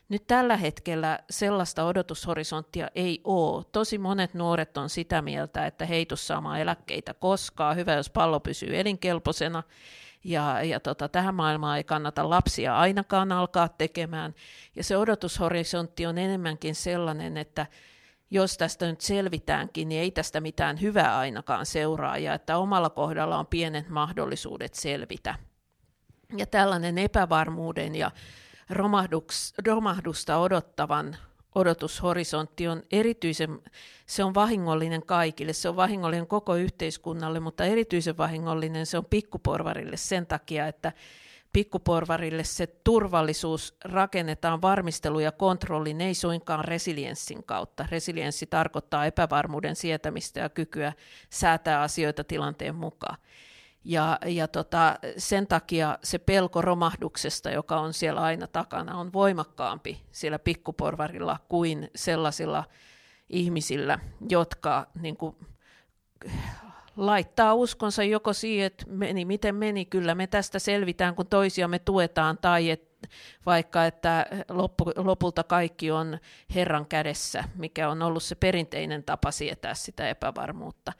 Nyt 0.10 0.28
tällä 0.28 0.58
hetkellä 0.58 1.20
sellaista 1.30 1.86
odotushorisonttia 1.86 2.88
ei 2.96 3.22
ole. 3.24 3.66
Tosi 3.72 3.98
monet 3.98 4.34
nuoret 4.34 4.78
on 4.78 4.90
sitä 4.90 5.22
mieltä, 5.22 5.66
että 5.66 5.86
heitus 5.86 6.28
saamaan 6.28 6.60
eläkkeitä 6.60 7.14
koskaan. 7.14 7.76
Hyvä, 7.76 7.94
jos 7.94 8.10
pallo 8.10 8.40
pysyy 8.40 8.80
elinkelpoisena. 8.80 9.64
Ja, 10.24 10.64
ja 10.64 10.80
tota, 10.80 11.10
tähän 11.10 11.36
maailmaan 11.36 11.78
ei 11.78 11.84
kannata 11.84 12.30
lapsia 12.30 12.78
ainakaan 12.78 13.32
alkaa 13.32 13.70
tekemään. 13.70 14.36
Ja 14.76 14.84
se 14.84 14.98
odotushorisontti 14.98 16.06
on 16.06 16.18
enemmänkin 16.18 16.76
sellainen, 16.76 17.38
että 17.38 17.66
jos 18.32 18.58
tästä 18.58 18.88
nyt 18.88 19.02
selvitäänkin, 19.02 19.90
niin 19.90 20.02
ei 20.02 20.12
tästä 20.12 20.42
mitään 20.42 20.82
hyvää 20.82 21.18
ainakaan 21.18 21.66
seuraa, 21.66 22.18
ja 22.18 22.34
että 22.34 22.58
omalla 22.58 22.90
kohdalla 22.90 23.38
on 23.38 23.48
pienet 23.48 23.90
mahdollisuudet 23.90 24.74
selvitä. 24.74 25.36
Ja 26.38 26.46
tällainen 26.46 26.98
epävarmuuden 26.98 27.96
ja 27.96 28.12
romahdusta 29.66 30.38
odottavan 30.38 31.18
odotushorisontti 31.56 32.68
on 32.68 32.84
erityisen, 32.92 33.62
se 34.06 34.24
on 34.24 34.34
vahingollinen 34.34 35.06
kaikille, 35.06 35.54
se 35.54 35.70
on 35.70 35.76
vahingollinen 35.76 36.28
koko 36.28 36.56
yhteiskunnalle, 36.56 37.40
mutta 37.40 37.66
erityisen 37.66 38.18
vahingollinen 38.18 38.86
se 38.86 38.98
on 38.98 39.06
pikkuporvarille 39.06 39.98
sen 39.98 40.26
takia, 40.26 40.68
että 40.68 40.92
pikkuporvarille 41.54 42.44
se 42.44 42.68
turvallisuus 42.68 43.76
rakennetaan 43.84 44.62
varmistelu 44.62 45.20
ja 45.20 45.32
kontrollin, 45.32 46.02
ei 46.02 46.14
suinkaan 46.14 46.66
resilienssin 46.66 47.44
kautta. 47.44 47.86
Resilienssi 47.92 48.46
tarkoittaa 48.46 49.06
epävarmuuden 49.06 49.76
sietämistä 49.76 50.40
ja 50.40 50.50
kykyä 50.50 50.94
säätää 51.30 51.82
asioita 51.82 52.24
tilanteen 52.24 52.76
mukaan. 52.76 53.18
Ja, 53.86 54.20
ja 54.26 54.48
tota, 54.48 54.96
sen 55.18 55.48
takia 55.48 55.98
se 56.04 56.18
pelko 56.18 56.62
romahduksesta, 56.62 57.50
joka 57.50 57.80
on 57.80 57.94
siellä 57.94 58.22
aina 58.22 58.48
takana, 58.48 58.98
on 58.98 59.14
voimakkaampi 59.14 60.02
siellä 60.12 60.40
pikkuporvarilla 60.40 61.40
kuin 61.50 61.90
sellaisilla 61.96 62.64
ihmisillä, 63.30 64.00
jotka 64.30 64.88
niin 65.02 65.18
kuin, 65.18 65.36
laittaa 66.98 67.54
uskonsa 67.54 68.04
joko 68.04 68.34
siihen, 68.34 68.66
että 68.66 68.86
meni 68.88 69.26
miten 69.26 69.56
meni, 69.56 69.86
kyllä 69.86 70.16
me 70.16 70.28
tästä 70.28 70.60
selvitään, 70.60 71.16
kun 71.16 71.28
toisiamme 71.28 71.80
tuetaan, 71.80 72.38
tai 72.38 72.70
et, 72.70 73.10
vaikka 73.46 73.86
että 73.86 74.26
loppu, 74.50 74.92
lopulta 74.96 75.44
kaikki 75.44 75.92
on 75.92 76.18
Herran 76.56 76.86
kädessä, 76.86 77.44
mikä 77.56 77.90
on 77.90 78.02
ollut 78.02 78.24
se 78.24 78.36
perinteinen 78.36 79.04
tapa 79.04 79.32
sietää 79.32 79.74
sitä 79.74 80.10
epävarmuutta. 80.10 80.94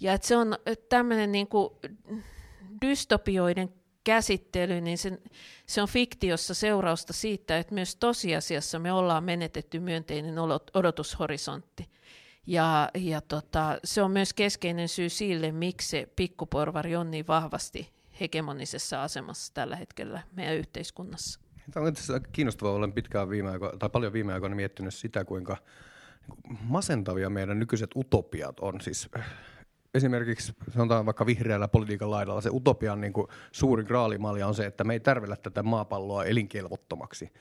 Ja 0.00 0.12
että 0.12 0.26
se 0.26 0.36
on 0.36 0.56
tämmöinen 0.88 1.32
niin 1.32 1.46
kuin 1.46 1.70
dystopioiden 2.82 3.74
käsittely, 4.04 4.80
niin 4.80 4.98
se, 4.98 5.18
se 5.66 5.82
on 5.82 5.88
fiktiossa 5.88 6.54
seurausta 6.54 7.12
siitä, 7.12 7.58
että 7.58 7.74
myös 7.74 7.96
tosiasiassa 7.96 8.78
me 8.78 8.92
ollaan 8.92 9.24
menetetty 9.24 9.80
myönteinen 9.80 10.34
odotushorisontti. 10.74 11.88
Ja, 12.46 12.90
ja 12.94 13.20
tota, 13.20 13.78
se 13.84 14.02
on 14.02 14.10
myös 14.10 14.32
keskeinen 14.34 14.88
syy 14.88 15.08
sille, 15.08 15.52
miksi 15.52 15.88
se 15.88 16.08
pikkuporvari 16.16 16.96
on 16.96 17.10
niin 17.10 17.26
vahvasti 17.26 17.92
hegemonisessa 18.20 19.02
asemassa 19.02 19.54
tällä 19.54 19.76
hetkellä 19.76 20.22
meidän 20.32 20.56
yhteiskunnassa. 20.56 21.40
Tämä 21.70 21.86
on 21.86 21.94
kiinnostavaa, 22.32 22.74
olen 22.74 22.92
pitkään 22.92 23.30
viime 23.30 23.50
aikoina, 23.50 23.78
tai 23.78 23.90
paljon 23.90 24.12
viime 24.12 24.32
aikoina 24.32 24.56
miettinyt 24.56 24.94
sitä, 24.94 25.24
kuinka 25.24 25.56
masentavia 26.60 27.30
meidän 27.30 27.58
nykyiset 27.58 27.90
utopiat 27.96 28.60
on. 28.60 28.80
Siis 28.80 29.08
esimerkiksi 29.94 30.52
sanotaan 30.70 31.06
vaikka 31.06 31.26
vihreällä 31.26 31.68
politiikan 31.68 32.10
laidalla 32.10 32.40
se 32.40 32.50
utopian 32.52 33.00
niin 33.00 33.12
kuin 33.12 33.26
suuri 33.52 33.84
graalimalja 33.84 34.46
on 34.46 34.54
se, 34.54 34.66
että 34.66 34.84
me 34.84 34.92
ei 34.92 35.00
tärvellä 35.00 35.36
tätä 35.36 35.62
maapalloa 35.62 36.24
elinkelvottomaksi 36.24 37.32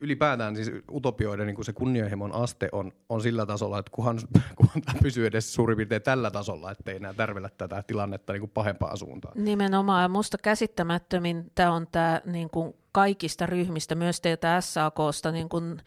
ylipäätään 0.00 0.56
siis 0.56 0.70
utopioiden 0.90 1.46
niin 1.46 1.54
kuin 1.54 1.64
se 1.64 1.72
kunnianhimon 1.72 2.32
aste 2.32 2.68
on, 2.72 2.92
on 3.08 3.20
sillä 3.20 3.46
tasolla, 3.46 3.78
että 3.78 3.90
kunhan, 3.94 4.18
kunhan 4.56 4.82
tämä 4.82 4.98
pysyy 5.02 5.26
edes 5.26 5.54
suurin 5.54 5.76
piirtein 5.76 6.02
tällä 6.02 6.30
tasolla, 6.30 6.70
ettei 6.70 6.96
enää 6.96 7.14
tärvellä 7.14 7.48
tätä 7.58 7.82
tilannetta 7.86 8.32
niin 8.32 8.40
kuin 8.40 8.50
pahempaan 8.50 8.98
suuntaan. 8.98 9.44
Nimenomaan. 9.44 10.10
Musta 10.10 10.38
käsittämättömin 10.38 11.50
tämä 11.54 11.72
on 11.72 11.86
tämä 11.92 12.20
niin 12.24 12.50
kuin 12.50 12.74
kaikista 12.92 13.46
ryhmistä, 13.46 13.94
myös 13.94 14.20
teiltä 14.20 14.60
SAKsta 14.60 15.32
niin 15.32 15.48
kuin, 15.48 15.78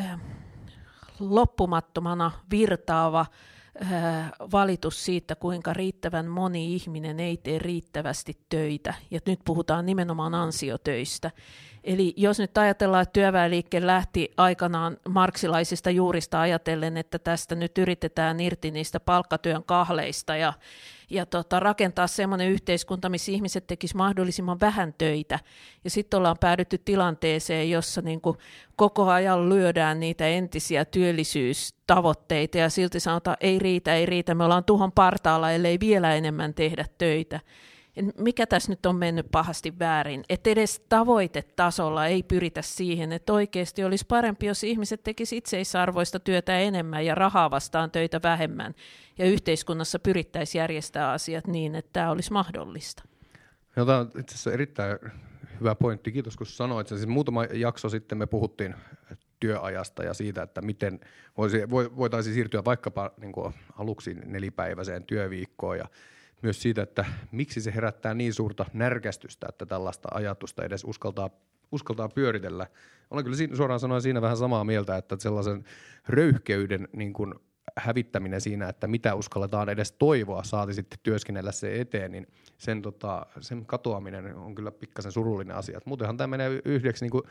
äh, 0.00 0.20
loppumattomana 1.20 2.30
virtaava 2.50 3.20
äh, 3.20 3.28
valitus 4.52 5.04
siitä, 5.04 5.34
kuinka 5.34 5.72
riittävän 5.72 6.26
moni 6.26 6.74
ihminen 6.74 7.20
ei 7.20 7.36
tee 7.36 7.58
riittävästi 7.58 8.38
töitä. 8.48 8.94
Ja 9.10 9.20
nyt 9.26 9.40
puhutaan 9.44 9.86
nimenomaan 9.86 10.34
ansiotöistä. 10.34 11.30
Eli 11.84 12.14
jos 12.16 12.38
nyt 12.38 12.58
ajatellaan, 12.58 13.02
että 13.02 13.12
työväenliike 13.12 13.86
lähti 13.86 14.30
aikanaan 14.36 14.96
marksilaisista 15.08 15.90
juurista 15.90 16.40
ajatellen, 16.40 16.96
että 16.96 17.18
tästä 17.18 17.54
nyt 17.54 17.78
yritetään 17.78 18.40
irti 18.40 18.70
niistä 18.70 19.00
palkkatyön 19.00 19.64
kahleista 19.64 20.36
ja, 20.36 20.52
ja 21.10 21.26
tota, 21.26 21.60
rakentaa 21.60 22.06
semmoinen 22.06 22.50
yhteiskunta, 22.50 23.08
missä 23.08 23.32
ihmiset 23.32 23.66
tekisivät 23.66 23.98
mahdollisimman 23.98 24.60
vähän 24.60 24.94
töitä. 24.98 25.38
Ja 25.84 25.90
sitten 25.90 26.18
ollaan 26.18 26.36
päädytty 26.40 26.78
tilanteeseen, 26.78 27.70
jossa 27.70 28.00
niin 28.02 28.20
kuin 28.20 28.36
koko 28.76 29.10
ajan 29.10 29.48
lyödään 29.48 30.00
niitä 30.00 30.26
entisiä 30.26 30.84
työllisyystavoitteita 30.84 32.58
ja 32.58 32.70
silti 32.70 33.00
sanotaan, 33.00 33.36
ei 33.40 33.58
riitä, 33.58 33.94
ei 33.94 34.06
riitä, 34.06 34.34
me 34.34 34.44
ollaan 34.44 34.64
tuhon 34.64 34.92
partaalla, 34.92 35.52
ellei 35.52 35.80
vielä 35.80 36.14
enemmän 36.14 36.54
tehdä 36.54 36.84
töitä 36.98 37.40
mikä 38.18 38.46
tässä 38.46 38.72
nyt 38.72 38.86
on 38.86 38.96
mennyt 38.96 39.26
pahasti 39.30 39.78
väärin, 39.78 40.24
että 40.28 40.50
edes 40.50 40.80
tavoitetasolla 40.88 42.06
ei 42.06 42.22
pyritä 42.22 42.62
siihen, 42.62 43.12
että 43.12 43.32
oikeasti 43.32 43.84
olisi 43.84 44.06
parempi, 44.06 44.46
jos 44.46 44.64
ihmiset 44.64 45.02
tekisivät 45.02 45.38
itseisarvoista 45.38 46.20
työtä 46.20 46.58
enemmän 46.58 47.06
ja 47.06 47.14
rahaa 47.14 47.50
vastaan 47.50 47.90
töitä 47.90 48.20
vähemmän, 48.22 48.74
ja 49.18 49.26
yhteiskunnassa 49.26 49.98
pyrittäisiin 49.98 50.60
järjestää 50.60 51.10
asiat 51.10 51.46
niin, 51.46 51.74
että 51.74 51.90
tämä 51.92 52.10
olisi 52.10 52.32
mahdollista. 52.32 53.02
No, 53.76 53.84
tämä 53.84 53.98
on 53.98 54.10
itse 54.18 54.34
asiassa 54.34 54.52
erittäin 54.52 54.98
hyvä 55.60 55.74
pointti. 55.74 56.12
Kiitos, 56.12 56.36
kun 56.36 56.46
sanoit 56.46 56.86
sen. 56.86 56.98
Siis 56.98 57.08
muutama 57.08 57.44
jakso 57.44 57.88
sitten 57.88 58.18
me 58.18 58.26
puhuttiin 58.26 58.74
työajasta 59.40 60.02
ja 60.02 60.14
siitä, 60.14 60.42
että 60.42 60.62
miten 60.62 61.00
voisi, 61.36 61.70
voitaisiin 61.70 62.34
siirtyä 62.34 62.64
vaikkapa 62.64 63.10
niin 63.20 63.32
aluksi 63.78 64.14
nelipäiväiseen 64.14 65.04
työviikkoon 65.04 65.78
ja 65.78 65.88
myös 66.42 66.62
siitä, 66.62 66.82
että 66.82 67.04
miksi 67.32 67.60
se 67.60 67.74
herättää 67.74 68.14
niin 68.14 68.34
suurta 68.34 68.66
närkästystä, 68.72 69.46
että 69.48 69.66
tällaista 69.66 70.08
ajatusta 70.14 70.64
edes 70.64 70.84
uskaltaa, 70.84 71.30
uskaltaa 71.72 72.08
pyöritellä. 72.08 72.66
Olen 73.10 73.24
kyllä 73.24 73.36
siinä, 73.36 73.56
suoraan 73.56 73.80
sanoen 73.80 74.02
siinä 74.02 74.22
vähän 74.22 74.36
samaa 74.36 74.64
mieltä, 74.64 74.96
että 74.96 75.16
sellaisen 75.18 75.64
röyhkeyden 76.08 76.88
niin 76.92 77.12
kuin 77.12 77.34
hävittäminen 77.76 78.40
siinä, 78.40 78.68
että 78.68 78.86
mitä 78.86 79.14
uskalletaan 79.14 79.68
edes 79.68 79.92
toivoa, 79.92 80.42
saati 80.42 80.74
sitten 80.74 80.98
työskennellä 81.02 81.52
se 81.52 81.80
eteen, 81.80 82.12
niin 82.12 82.26
sen, 82.58 82.82
tota, 82.82 83.26
sen 83.40 83.66
katoaminen 83.66 84.36
on 84.36 84.54
kyllä 84.54 84.70
pikkasen 84.70 85.12
surullinen 85.12 85.56
asia. 85.56 85.80
muutenhan 85.84 86.16
tämä 86.16 86.26
menee 86.26 86.62
yhdeksi 86.64 87.04
niin 87.04 87.10
kuin 87.10 87.22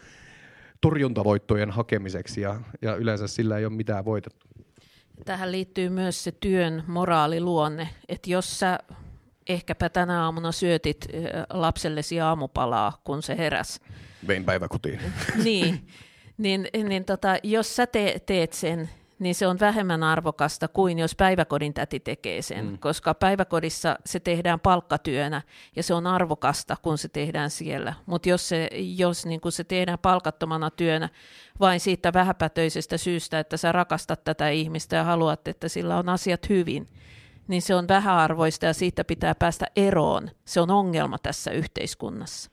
torjuntavoittojen 0.82 1.72
hakemiseksi 1.72 2.42
ja, 2.42 2.62
ja 2.82 2.96
yleensä 2.96 3.28
sillä 3.28 3.58
ei 3.58 3.66
ole 3.66 3.74
mitään 3.74 4.06
voitettu. 4.06 4.48
Tähän 5.26 5.52
liittyy 5.52 5.90
myös 5.90 6.24
se 6.24 6.32
työn 6.32 6.84
moraaliluonne, 6.88 7.90
että 8.10 8.30
jos 8.30 8.60
sä 8.60 8.80
ehkäpä 9.50 9.90
tänä 9.90 10.24
aamuna 10.24 10.52
syötit 10.52 11.08
lapsellesi 11.50 12.22
aamupalaa, 12.22 13.02
kun 13.04 13.24
se 13.24 13.38
heräs. 13.38 13.82
Vein 14.28 14.46
päiväkotiin. 14.46 15.00
niin, 15.44 15.88
niin, 16.38 16.70
niin 16.88 17.06
tota, 17.06 17.38
jos 17.44 17.76
sä 17.76 17.88
te, 17.88 18.22
teet 18.26 18.54
sen, 18.54 18.90
niin 19.20 19.36
se 19.36 19.48
on 19.48 19.60
vähemmän 19.60 20.04
arvokasta 20.04 20.68
kuin 20.68 21.00
jos 21.00 21.16
päiväkodin 21.16 21.74
täti 21.74 22.00
tekee 22.00 22.42
sen, 22.42 22.66
mm. 22.66 22.78
koska 22.78 23.14
päiväkodissa 23.14 24.00
se 24.06 24.20
tehdään 24.20 24.60
palkkatyönä 24.60 25.42
ja 25.76 25.84
se 25.84 25.94
on 25.94 26.08
arvokasta, 26.08 26.78
kun 26.82 26.98
se 26.98 27.08
tehdään 27.10 27.50
siellä. 27.50 27.94
Mutta 28.06 28.30
jos, 28.30 28.50
se, 28.50 28.70
jos 28.98 29.26
niin 29.26 29.42
se 29.50 29.64
tehdään 29.64 30.00
palkattomana 30.00 30.72
työnä 30.72 31.10
vain 31.60 31.80
siitä 31.80 32.14
vähäpätöisestä 32.14 32.98
syystä, 32.98 33.40
että 33.40 33.58
sä 33.58 33.72
rakastat 33.72 34.24
tätä 34.24 34.50
ihmistä 34.50 34.96
ja 34.96 35.04
haluat, 35.04 35.48
että 35.48 35.68
sillä 35.68 35.98
on 35.98 36.10
asiat 36.10 36.50
hyvin, 36.50 36.88
niin 37.48 37.62
se 37.62 37.76
on 37.76 37.88
vähäarvoista 37.88 38.66
ja 38.66 38.74
siitä 38.74 39.04
pitää 39.04 39.36
päästä 39.36 39.66
eroon. 39.76 40.32
Se 40.46 40.62
on 40.62 40.72
ongelma 40.72 41.18
tässä 41.18 41.52
yhteiskunnassa. 41.52 42.52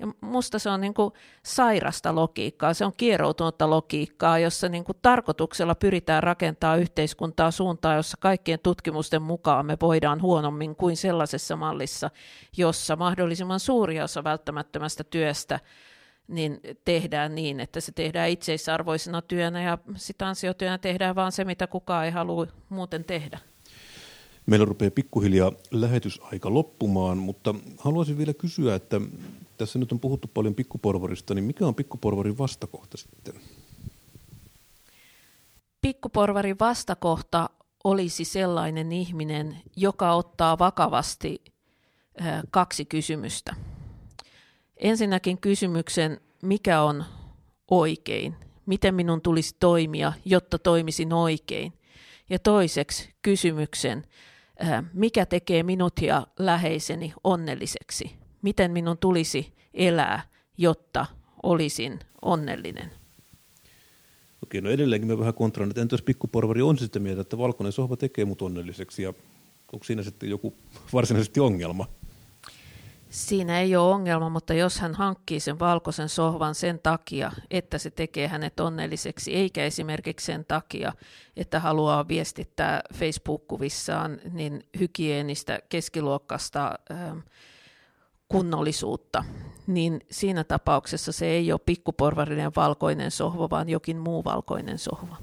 Ja 0.00 0.06
musta 0.20 0.58
se 0.58 0.70
on 0.70 0.80
niin 0.80 0.94
kuin 0.94 1.12
sairasta 1.42 2.14
logiikkaa, 2.14 2.74
se 2.74 2.84
on 2.84 2.92
kieroutunutta 2.96 3.70
logiikkaa, 3.70 4.38
jossa 4.38 4.68
niin 4.68 4.84
kuin 4.84 4.98
tarkoituksella 5.02 5.74
pyritään 5.74 6.22
rakentaa 6.22 6.76
yhteiskuntaa 6.76 7.50
suuntaan, 7.50 7.96
jossa 7.96 8.16
kaikkien 8.20 8.58
tutkimusten 8.62 9.22
mukaan 9.22 9.66
me 9.66 9.76
voidaan 9.80 10.22
huonommin 10.22 10.76
kuin 10.76 10.96
sellaisessa 10.96 11.56
mallissa, 11.56 12.10
jossa 12.56 12.96
mahdollisimman 12.96 13.60
suuri 13.60 14.00
osa 14.00 14.24
välttämättömästä 14.24 15.04
työstä 15.04 15.60
niin 16.28 16.60
tehdään 16.84 17.34
niin, 17.34 17.60
että 17.60 17.80
se 17.80 17.92
tehdään 17.92 18.28
itseisarvoisena 18.28 19.22
työnä 19.22 19.62
ja 19.62 19.78
sitä 19.94 20.28
ansiotyönä 20.28 20.78
tehdään 20.78 21.14
vaan 21.14 21.32
se, 21.32 21.44
mitä 21.44 21.66
kukaan 21.66 22.04
ei 22.04 22.10
halua 22.10 22.46
muuten 22.68 23.04
tehdä. 23.04 23.38
Meillä 24.46 24.64
rupeaa 24.64 24.90
pikkuhiljaa 24.90 25.52
lähetysaika 25.70 26.54
loppumaan, 26.54 27.18
mutta 27.18 27.54
haluaisin 27.78 28.18
vielä 28.18 28.34
kysyä, 28.34 28.74
että 28.74 29.00
tässä 29.58 29.78
nyt 29.78 29.92
on 29.92 30.00
puhuttu 30.00 30.30
paljon 30.34 30.54
pikkuporvarista, 30.54 31.34
niin 31.34 31.44
mikä 31.44 31.66
on 31.66 31.74
pikkuporvarin 31.74 32.38
vastakohta 32.38 32.96
sitten? 32.96 33.34
Pikkuporvarin 35.80 36.56
vastakohta 36.60 37.50
olisi 37.84 38.24
sellainen 38.24 38.92
ihminen, 38.92 39.56
joka 39.76 40.12
ottaa 40.12 40.58
vakavasti 40.58 41.42
kaksi 42.50 42.84
kysymystä. 42.84 43.56
Ensinnäkin 44.76 45.38
kysymyksen, 45.38 46.20
mikä 46.42 46.82
on 46.82 47.04
oikein, 47.70 48.36
miten 48.66 48.94
minun 48.94 49.20
tulisi 49.20 49.56
toimia, 49.60 50.12
jotta 50.24 50.58
toimisin 50.58 51.12
oikein. 51.12 51.72
Ja 52.30 52.38
toiseksi 52.38 53.10
kysymyksen, 53.22 54.04
mikä 54.92 55.26
tekee 55.26 55.62
minut 55.62 55.92
ja 56.02 56.26
läheiseni 56.38 57.12
onnelliseksi 57.24 58.20
miten 58.42 58.70
minun 58.70 58.98
tulisi 58.98 59.52
elää, 59.74 60.22
jotta 60.58 61.06
olisin 61.42 61.98
onnellinen. 62.22 62.90
Okei, 64.42 64.60
no 64.60 64.70
edelleenkin 64.70 65.08
me 65.08 65.18
vähän 65.18 65.34
kontraan, 65.34 65.70
että 65.70 65.82
entä 65.82 65.94
jos 65.94 66.02
pikkuporvari 66.02 66.62
on 66.62 66.78
sitä 66.78 66.98
mieltä, 66.98 67.20
että 67.20 67.38
valkoinen 67.38 67.72
sohva 67.72 67.96
tekee 67.96 68.24
mut 68.24 68.42
onnelliseksi 68.42 69.02
ja 69.02 69.14
onko 69.72 69.84
siinä 69.84 70.02
sitten 70.02 70.30
joku 70.30 70.54
varsinaisesti 70.92 71.40
ongelma? 71.40 71.88
Siinä 73.10 73.60
ei 73.60 73.76
ole 73.76 73.94
ongelma, 73.94 74.28
mutta 74.28 74.54
jos 74.54 74.80
hän 74.80 74.94
hankkii 74.94 75.40
sen 75.40 75.58
valkoisen 75.58 76.08
sohvan 76.08 76.54
sen 76.54 76.80
takia, 76.82 77.32
että 77.50 77.78
se 77.78 77.90
tekee 77.90 78.28
hänet 78.28 78.60
onnelliseksi, 78.60 79.34
eikä 79.34 79.64
esimerkiksi 79.64 80.26
sen 80.26 80.44
takia, 80.44 80.92
että 81.36 81.60
haluaa 81.60 82.08
viestittää 82.08 82.80
Facebook-kuvissaan 82.94 84.20
niin 84.32 84.64
hygienistä 84.80 85.60
keskiluokkasta 85.68 86.78
ähm, 86.90 87.18
kunnollisuutta, 88.28 89.24
niin 89.66 90.00
siinä 90.10 90.44
tapauksessa 90.44 91.12
se 91.12 91.26
ei 91.26 91.52
ole 91.52 91.60
pikkuporvarinen 91.66 92.52
valkoinen 92.56 93.10
sohva, 93.10 93.50
vaan 93.50 93.68
jokin 93.68 93.98
muu 93.98 94.24
valkoinen 94.24 94.78
sohva. 94.78 95.16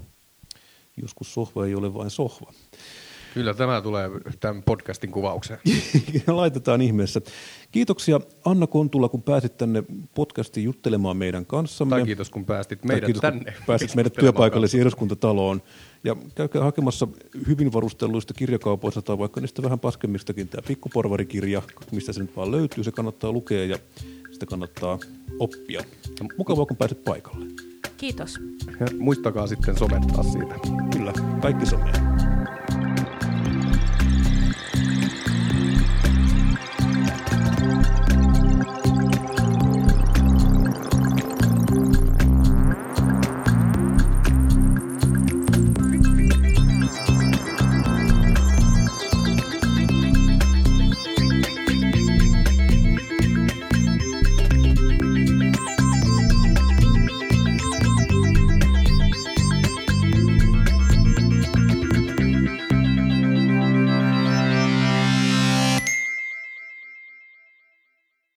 Joskus 1.02 1.34
sohva 1.34 1.66
ei 1.66 1.74
ole 1.74 1.94
vain 1.94 2.10
sohva. 2.10 2.52
Kyllä 3.34 3.54
tämä 3.54 3.80
tulee 3.80 4.10
tämän 4.40 4.62
podcastin 4.62 5.10
kuvaukseen. 5.10 5.60
Laitetaan 6.26 6.80
ihmeessä. 6.80 7.20
Kiitoksia 7.72 8.20
Anna 8.44 8.66
Kontula, 8.66 9.08
kun 9.08 9.22
pääsit 9.22 9.56
tänne 9.56 9.82
podcastiin 10.14 10.64
juttelemaan 10.64 11.16
meidän 11.16 11.46
kanssamme. 11.46 11.96
Tai 11.96 12.04
kiitos, 12.04 12.30
kun 12.30 12.44
päästit 12.44 12.84
meidät 12.84 13.04
kiitos, 13.04 13.20
tänne. 13.20 13.54
pääsit 13.66 13.94
meidät 13.94 14.12
työpaikallisiin 14.12 14.80
eduskuntataloon. 14.80 15.62
Ja 16.04 16.16
käykää 16.34 16.62
hakemassa 16.62 17.08
hyvin 17.46 17.72
varustelluista 17.72 18.34
kirjakaupoista 18.34 19.02
tai 19.02 19.18
vaikka 19.18 19.40
niistä 19.40 19.62
vähän 19.62 19.80
paskemmistakin 19.80 20.48
tämä 20.48 20.62
pikkuporvarikirja, 20.68 21.62
mistä 21.92 22.12
se 22.12 22.20
nyt 22.20 22.36
vaan 22.36 22.50
löytyy. 22.50 22.84
Se 22.84 22.92
kannattaa 22.92 23.32
lukea 23.32 23.64
ja 23.64 23.78
sitä 24.32 24.46
kannattaa 24.46 24.98
oppia. 25.38 25.84
Ja 26.20 26.26
mukavaa, 26.38 26.66
kun 26.66 26.76
pääsit 26.76 27.04
paikalle. 27.04 27.46
Kiitos. 27.96 28.38
Ja 28.80 28.86
muistakaa 28.98 29.46
sitten 29.46 29.78
somettaa 29.78 30.22
siitä. 30.22 30.54
Kyllä, 30.92 31.12
kaikki 31.42 31.66
somea. 31.66 31.92